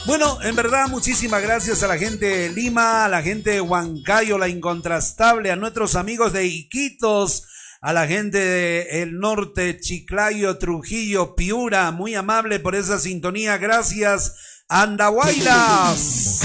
Bueno, 0.06 0.38
en 0.43 0.56
verdad, 0.56 0.88
muchísimas 0.88 1.41
gracias 1.41 1.82
a 1.82 1.88
la 1.88 1.97
gente 1.97 2.26
de 2.26 2.49
Lima, 2.49 3.06
a 3.06 3.10
la 3.10 3.24
gente 3.24 3.52
de 3.52 3.62
Huancayo, 3.62 4.38
la 4.38 4.47
incontrastable, 4.47 5.52
a 5.52 5.56
nuestros 5.56 5.95
amigos 5.95 6.34
de 6.34 6.45
Iquitos, 6.45 7.45
a 7.82 7.93
la 7.93 8.07
gente 8.07 8.38
del 8.38 9.19
norte, 9.19 9.79
Chiclayo, 9.79 10.59
Trujillo, 10.59 11.34
Piura, 11.36 11.89
muy 11.91 12.13
amable 12.13 12.59
por 12.59 12.75
esa 12.75 12.99
sintonía, 12.99 13.57
gracias. 13.57 14.36
Andahuaylas. 14.69 16.41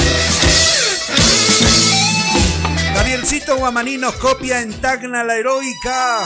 Gabrielcito 2.94 3.56
Guamaní 3.56 4.00
copia 4.18 4.62
en 4.62 4.72
Tacna 4.80 5.22
la 5.24 5.36
heroica. 5.36 6.22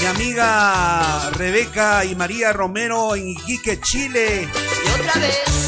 Mi 0.00 0.06
amiga 0.06 1.30
Rebeca 1.30 2.04
y 2.04 2.16
María 2.16 2.52
Romero 2.52 3.14
en 3.14 3.28
Iquique, 3.28 3.80
Chile. 3.80 4.48
Y 4.84 5.00
otra 5.00 5.20
vez. 5.20 5.67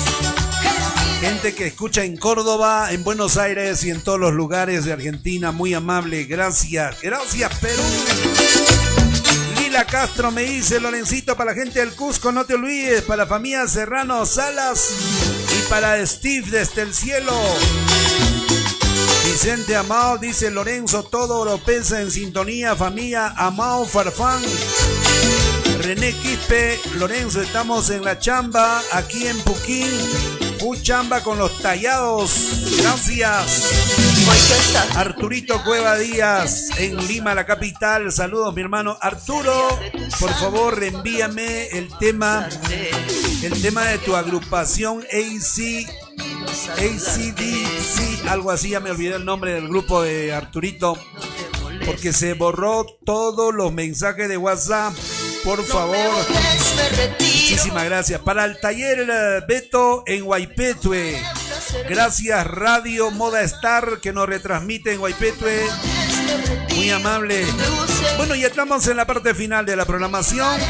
Gente 1.20 1.54
que 1.54 1.66
escucha 1.66 2.02
en 2.02 2.16
Córdoba, 2.16 2.92
en 2.92 3.04
Buenos 3.04 3.36
Aires 3.36 3.84
y 3.84 3.90
en 3.90 4.00
todos 4.00 4.18
los 4.18 4.32
lugares 4.32 4.86
de 4.86 4.94
Argentina, 4.94 5.52
muy 5.52 5.74
amable, 5.74 6.24
gracias, 6.24 7.02
gracias 7.02 7.58
Perú. 7.58 7.82
Lila 9.58 9.84
Castro 9.84 10.30
me 10.30 10.44
dice, 10.44 10.80
Lorencito, 10.80 11.36
para 11.36 11.52
la 11.52 11.60
gente 11.60 11.80
del 11.80 11.92
Cusco, 11.92 12.32
no 12.32 12.46
te 12.46 12.54
olvides, 12.54 13.02
para 13.02 13.24
la 13.24 13.26
familia 13.26 13.68
Serrano 13.68 14.24
Salas 14.24 14.92
y 15.58 15.68
para 15.68 16.04
Steve 16.06 16.50
desde 16.50 16.80
el 16.80 16.94
cielo. 16.94 17.34
Vicente 19.26 19.76
Amao 19.76 20.16
dice 20.16 20.50
Lorenzo, 20.50 21.02
todo 21.02 21.40
Oropesa 21.40 22.00
en 22.00 22.10
sintonía, 22.10 22.74
familia 22.74 23.34
Amao 23.36 23.84
Farfán. 23.84 24.42
René 25.82 26.12
Quispe, 26.12 26.80
Lorenzo, 26.96 27.42
estamos 27.42 27.90
en 27.90 28.04
la 28.04 28.18
chamba, 28.18 28.82
aquí 28.92 29.26
en 29.26 29.38
Puquín. 29.40 30.39
Un 30.62 30.82
chamba 30.82 31.22
con 31.22 31.38
los 31.38 31.58
tallados. 31.62 32.76
Gracias. 32.78 33.70
Arturito 34.94 35.62
Cueva 35.64 35.96
Díaz 35.96 36.70
en 36.78 36.96
Lima, 37.08 37.34
la 37.34 37.46
capital. 37.46 38.12
Saludos, 38.12 38.54
mi 38.54 38.60
hermano 38.60 38.98
Arturo. 39.00 39.68
Por 40.18 40.30
favor, 40.34 40.78
reenvíame 40.78 41.68
el 41.68 41.88
tema, 41.98 42.48
el 43.42 43.62
tema 43.62 43.84
de 43.86 43.98
tu 43.98 44.14
agrupación 44.16 45.02
AC, 45.10 45.86
ACDC, 46.76 48.28
algo 48.28 48.50
así. 48.50 48.70
Ya 48.70 48.80
me 48.80 48.90
olvidé 48.90 49.16
el 49.16 49.24
nombre 49.24 49.54
del 49.54 49.68
grupo 49.68 50.02
de 50.02 50.34
Arturito, 50.34 50.98
porque 51.86 52.12
se 52.12 52.34
borró 52.34 52.84
todos 53.06 53.54
los 53.54 53.72
mensajes 53.72 54.28
de 54.28 54.36
WhatsApp. 54.36 54.92
Por 55.44 55.64
favor. 55.64 56.26
Muchísimas 57.18 57.84
gracias. 57.84 58.20
Para 58.20 58.44
el 58.44 58.60
taller 58.60 59.06
eh, 59.08 59.40
Beto 59.46 60.02
en 60.06 60.24
Guaipetue. 60.24 61.20
Gracias 61.88 62.46
Radio 62.46 63.10
Moda 63.10 63.42
Star 63.42 64.00
que 64.00 64.12
nos 64.12 64.28
retransmite 64.28 64.92
en 64.92 65.00
Guaipetue. 65.00 65.66
Muy 66.74 66.90
amable. 66.90 67.46
Bueno, 68.16 68.34
ya 68.34 68.48
estamos 68.48 68.86
en 68.86 68.96
la 68.96 69.06
parte 69.06 69.34
final 69.34 69.66
de 69.66 69.76
la 69.76 69.84
programación. 69.84 70.60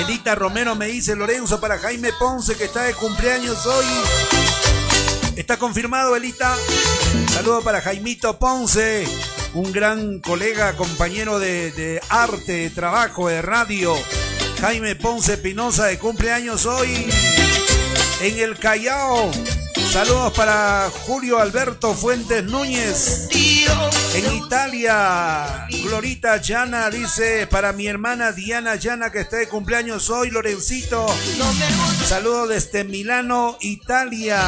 Elita 0.00 0.34
Romero 0.34 0.74
me 0.74 0.86
dice 0.86 1.16
Lorenzo 1.16 1.60
para 1.60 1.78
Jaime 1.78 2.12
Ponce 2.18 2.56
que 2.56 2.64
está 2.64 2.82
de 2.82 2.94
cumpleaños 2.94 3.66
hoy. 3.66 3.86
Está 5.36 5.56
confirmado, 5.56 6.16
Elita. 6.16 6.56
Saludo 7.38 7.62
para 7.62 7.80
Jaimito 7.80 8.36
Ponce, 8.40 9.06
un 9.54 9.70
gran 9.70 10.18
colega, 10.18 10.74
compañero 10.74 11.38
de, 11.38 12.02
arte, 12.08 12.52
de 12.52 12.70
trabajo, 12.70 13.28
de 13.28 13.42
radio. 13.42 13.94
Jaime 14.60 14.96
Ponce 14.96 15.38
Pinoza 15.38 15.84
de 15.84 16.00
cumpleaños 16.00 16.66
hoy 16.66 17.08
en 18.22 18.38
el 18.40 18.58
Callao. 18.58 19.30
Saludos 19.92 20.32
para 20.32 20.90
Julio 21.06 21.38
Alberto 21.38 21.94
Fuentes 21.94 22.42
Núñez. 22.42 23.28
En 24.18 24.34
Italia, 24.34 25.68
Glorita 25.84 26.38
Llana 26.38 26.90
dice 26.90 27.46
para 27.46 27.72
mi 27.72 27.86
hermana 27.86 28.32
Diana 28.32 28.74
Llana 28.74 29.12
que 29.12 29.20
está 29.20 29.36
de 29.36 29.46
cumpleaños 29.46 30.10
hoy, 30.10 30.32
Lorencito. 30.32 31.06
Saludos 32.04 32.48
desde 32.48 32.82
Milano, 32.82 33.56
Italia. 33.60 34.42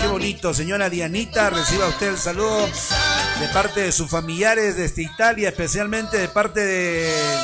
Qué 0.00 0.08
bonito, 0.08 0.52
señora 0.52 0.90
Dianita. 0.90 1.48
Reciba 1.50 1.86
usted 1.90 2.08
el 2.08 2.18
saludo 2.18 2.66
de 2.66 3.48
parte 3.52 3.82
de 3.82 3.92
sus 3.92 4.10
familiares 4.10 4.76
desde 4.76 5.02
Italia, 5.02 5.50
especialmente 5.50 6.18
de 6.18 6.26
parte 6.26 6.64
de 6.64 7.38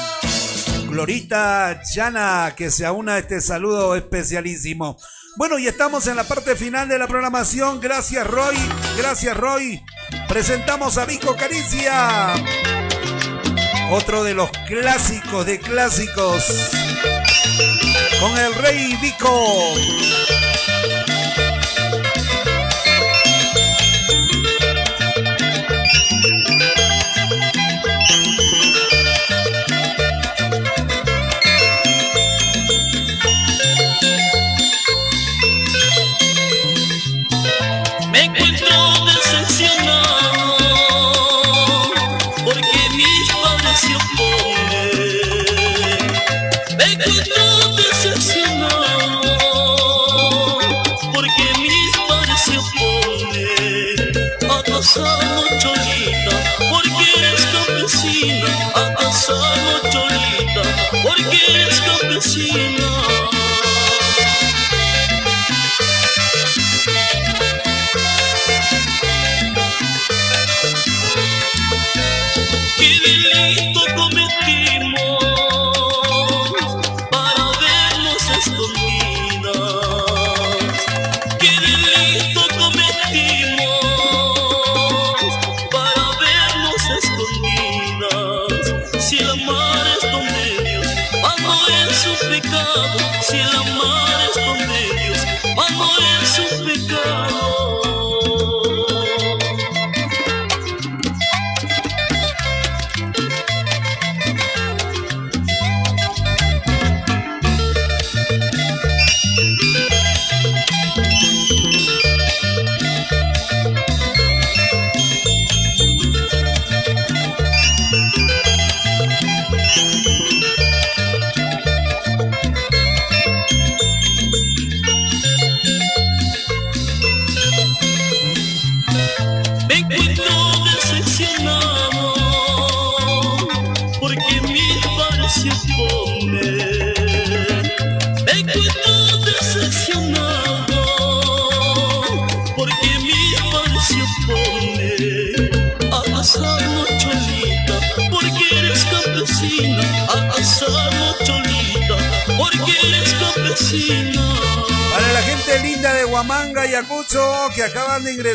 Glorita 0.88 1.82
Llana, 1.94 2.52
que 2.56 2.72
se 2.72 2.84
aúna 2.84 3.14
a 3.14 3.18
este 3.20 3.40
saludo 3.40 3.94
especialísimo. 3.94 4.98
Bueno, 5.36 5.58
y 5.58 5.66
estamos 5.68 6.06
en 6.06 6.16
la 6.16 6.24
parte 6.24 6.56
final 6.56 6.88
de 6.88 6.98
la 6.98 7.06
programación. 7.06 7.80
Gracias, 7.80 8.26
Roy. 8.26 8.56
Gracias, 8.96 9.36
Roy. 9.36 9.82
Presentamos 10.28 10.98
a 10.98 11.06
Vico 11.06 11.36
Caricia. 11.36 12.34
Otro 13.90 14.24
de 14.24 14.34
los 14.34 14.50
clásicos 14.66 15.46
de 15.46 15.58
clásicos. 15.60 16.70
Con 18.20 18.36
el 18.38 18.54
Rey 18.54 18.96
Vico. 19.00 20.19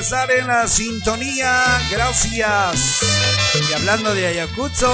Ingresar 0.05 0.31
en 0.33 0.47
la 0.47 0.67
sintonía, 0.67 1.81
gracias. 1.89 2.99
Y 3.67 3.73
hablando 3.73 4.13
de 4.13 4.27
Ayacucho, 4.27 4.93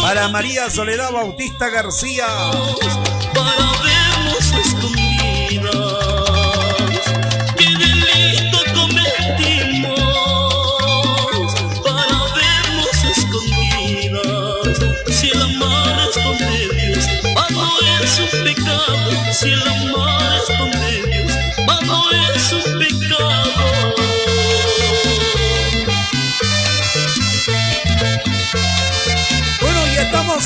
para 0.00 0.28
María 0.28 0.70
Soledad 0.70 1.10
Bautista 1.10 1.68
García, 1.68 2.26
para 3.34 3.91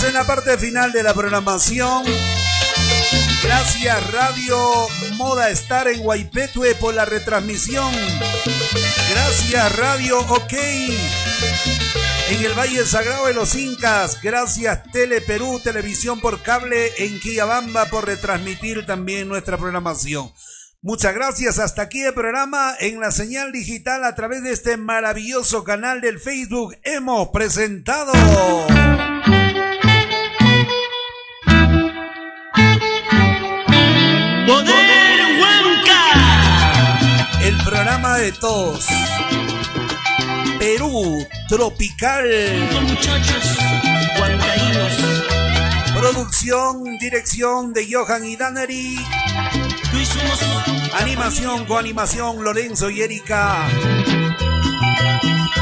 en 0.04 0.14
la 0.14 0.24
parte 0.24 0.58
final 0.58 0.92
de 0.92 1.02
la 1.02 1.14
programación. 1.14 2.04
Gracias 3.42 4.12
Radio 4.12 4.58
Moda 5.14 5.48
Estar 5.48 5.88
en 5.88 6.00
Guaipetue 6.00 6.74
por 6.74 6.92
la 6.92 7.04
retransmisión. 7.04 7.92
Gracias 9.10 9.76
Radio 9.76 10.18
OK 10.18 10.52
en 10.52 12.44
el 12.44 12.52
Valle 12.58 12.84
Sagrado 12.84 13.26
de 13.26 13.34
los 13.34 13.54
Incas. 13.54 14.20
Gracias 14.22 14.82
Tele 14.92 15.20
Perú, 15.20 15.60
Televisión 15.62 16.20
por 16.20 16.42
Cable 16.42 16.92
en 16.98 17.18
Quillabamba 17.20 17.86
por 17.86 18.06
retransmitir 18.06 18.84
también 18.84 19.28
nuestra 19.28 19.56
programación. 19.56 20.30
Muchas 20.82 21.14
gracias. 21.14 21.58
Hasta 21.58 21.82
aquí 21.82 22.02
el 22.02 22.12
programa 22.12 22.74
en 22.80 23.00
la 23.00 23.10
señal 23.12 23.50
digital 23.50 24.04
a 24.04 24.14
través 24.14 24.42
de 24.42 24.52
este 24.52 24.76
maravilloso 24.76 25.64
canal 25.64 26.00
del 26.00 26.18
Facebook. 26.18 26.76
Hemos 26.82 27.28
presentado. 27.28 28.12
De 38.18 38.32
todos. 38.32 38.86
Perú 40.58 41.26
Tropical. 41.48 42.24
Muchachos. 42.82 43.58
Producción, 45.94 46.98
dirección 46.98 47.72
de 47.72 47.86
Johan 47.92 48.24
y 48.24 48.36
Daneri. 48.36 48.96
Animación, 51.00 51.64
coanimación, 51.66 52.42
Lorenzo 52.42 52.90
y 52.90 53.02
Erika. 53.02 53.68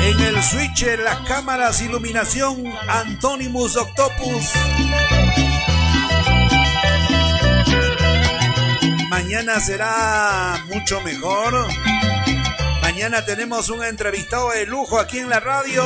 En 0.03 0.21
el 0.21 0.43
switcher, 0.43 1.01
las 1.01 1.21
cámaras, 1.21 1.81
iluminación, 1.83 2.65
Antonimus 2.89 3.77
Octopus. 3.77 4.53
Mañana 9.09 9.61
será 9.61 10.65
mucho 10.73 11.01
mejor. 11.01 11.69
Mañana 12.95 13.25
tenemos 13.25 13.71
un 13.71 13.83
entrevistado 13.83 14.51
de 14.51 14.67
lujo 14.67 15.01
aquí 15.01 15.19
en 15.19 15.29
la 15.29 15.41
radio. 15.41 15.83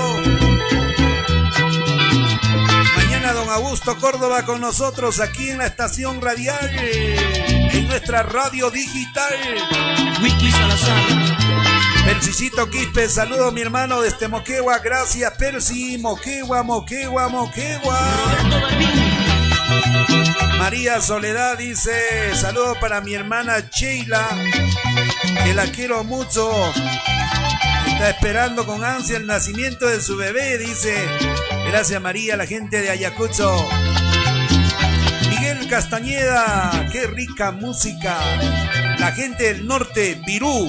Mañana 2.97 3.33
don 3.33 3.49
Augusto 3.49 3.97
Córdoba 3.97 4.45
con 4.45 4.61
nosotros 4.61 5.19
aquí 5.19 5.49
en 5.49 5.57
la 5.57 5.67
estación 5.69 6.21
radial, 6.21 6.71
en 6.79 7.89
nuestra 7.89 8.25
radio 8.25 8.71
digital. 8.71 9.33
Wiki 10.23 10.51
Salazar. 10.53 11.03
Quispe, 12.71 13.09
saludo 13.09 13.53
mi 13.53 13.63
hermano 13.63 14.03
desde 14.03 14.29
Moquegua, 14.29 14.79
gracias 14.81 15.33
Percy, 15.39 15.97
Moquegua, 15.97 16.63
Moquegua, 16.63 17.29
Moquegua. 17.29 17.99
María 20.59 21.01
Soledad 21.01 21.57
dice, 21.57 22.35
saludo 22.35 22.79
para 22.79 23.01
mi 23.01 23.15
hermana 23.15 23.61
Sheila, 23.71 24.29
que 25.45 25.55
la 25.55 25.71
quiero 25.73 26.05
mucho. 26.05 26.51
Está 27.87 28.11
esperando 28.11 28.67
con 28.67 28.85
ansia 28.85 29.17
el 29.17 29.27
nacimiento 29.27 29.87
de 29.87 30.01
su 30.01 30.17
bebé, 30.17 30.59
dice. 30.59 30.95
Gracias 31.67 32.01
María, 32.01 32.37
la 32.37 32.47
gente 32.47 32.81
de 32.81 32.91
Ayacucho. 32.91 33.69
Miguel 35.29 35.69
Castañeda, 35.69 36.89
qué 36.93 37.07
rica 37.07 37.51
música. 37.51 38.19
La 38.99 39.13
gente 39.13 39.53
del 39.53 39.67
norte, 39.67 40.21
Virú. 40.27 40.69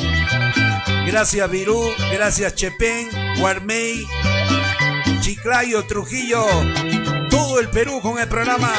Gracias 1.06 1.50
Virú, 1.50 1.82
gracias 2.12 2.54
Chepén, 2.56 3.10
Guarmey, 3.40 4.06
Chiclayo, 5.22 5.86
Trujillo, 5.86 6.46
todo 7.30 7.60
el 7.60 7.70
Perú 7.70 8.00
con 8.02 8.20
el 8.20 8.28
programa. 8.28 8.72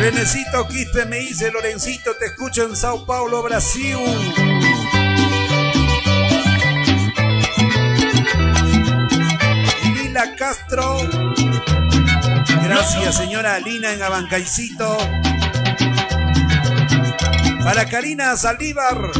Renecito 0.00 0.66
Quispe 0.66 1.04
me 1.04 1.18
dice, 1.18 1.50
Lorencito, 1.52 2.16
te 2.16 2.24
escucho 2.24 2.64
en 2.64 2.74
Sao 2.74 3.04
Paulo, 3.04 3.42
Brasil. 3.42 3.98
Lila 9.94 10.34
Castro. 10.38 10.96
Gracias, 12.62 13.14
señora 13.18 13.58
Lina 13.58 13.92
en 13.92 14.02
Abancaicito. 14.02 14.96
Para 17.62 17.86
Karina 17.90 18.38
Saldívar, 18.38 19.12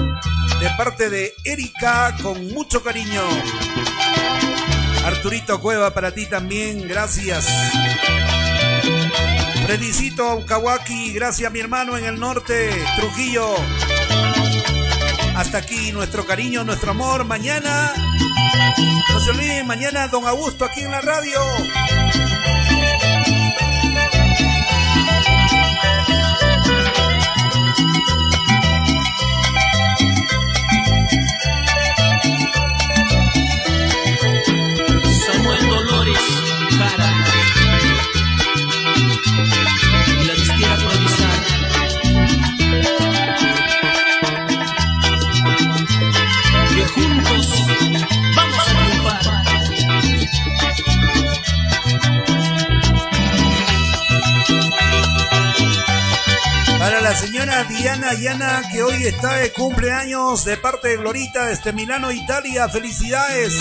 de 0.61 0.71
parte 0.79 1.11
de 1.11 1.35
Erika, 1.45 2.17
con 2.23 2.49
mucho 2.55 2.83
cariño. 2.83 3.23
Arturito 5.05 5.61
Cueva, 5.61 5.93
para 5.93 6.15
ti 6.15 6.25
también, 6.25 6.89
gracias. 6.89 7.47
Fredicito 9.71 10.45
Kawaki, 10.47 11.13
gracias 11.13 11.53
mi 11.53 11.61
hermano 11.61 11.97
en 11.97 12.05
el 12.05 12.19
norte, 12.19 12.71
Trujillo. 12.97 13.55
Hasta 15.37 15.59
aquí 15.59 15.93
nuestro 15.93 16.27
cariño, 16.27 16.65
nuestro 16.65 16.91
amor. 16.91 17.25
Mañana, 17.25 17.93
no 19.13 19.21
se 19.21 19.31
olviden, 19.31 19.69
mañana 19.69 20.09
Don 20.09 20.27
Augusto 20.27 20.65
aquí 20.65 20.81
en 20.81 20.91
la 20.91 21.01
radio. 21.01 21.39
La 57.11 57.17
señora 57.17 57.65
Diana 57.65 58.15
Yana, 58.15 58.63
que 58.71 58.85
hoy 58.85 59.03
está 59.03 59.35
de 59.39 59.53
cumpleaños 59.53 60.45
de 60.45 60.57
parte 60.57 60.91
de 60.91 60.97
Glorita 60.99 61.47
desde 61.47 61.73
Milano, 61.73 62.13
Italia. 62.13 62.69
¡Felicidades! 62.69 63.59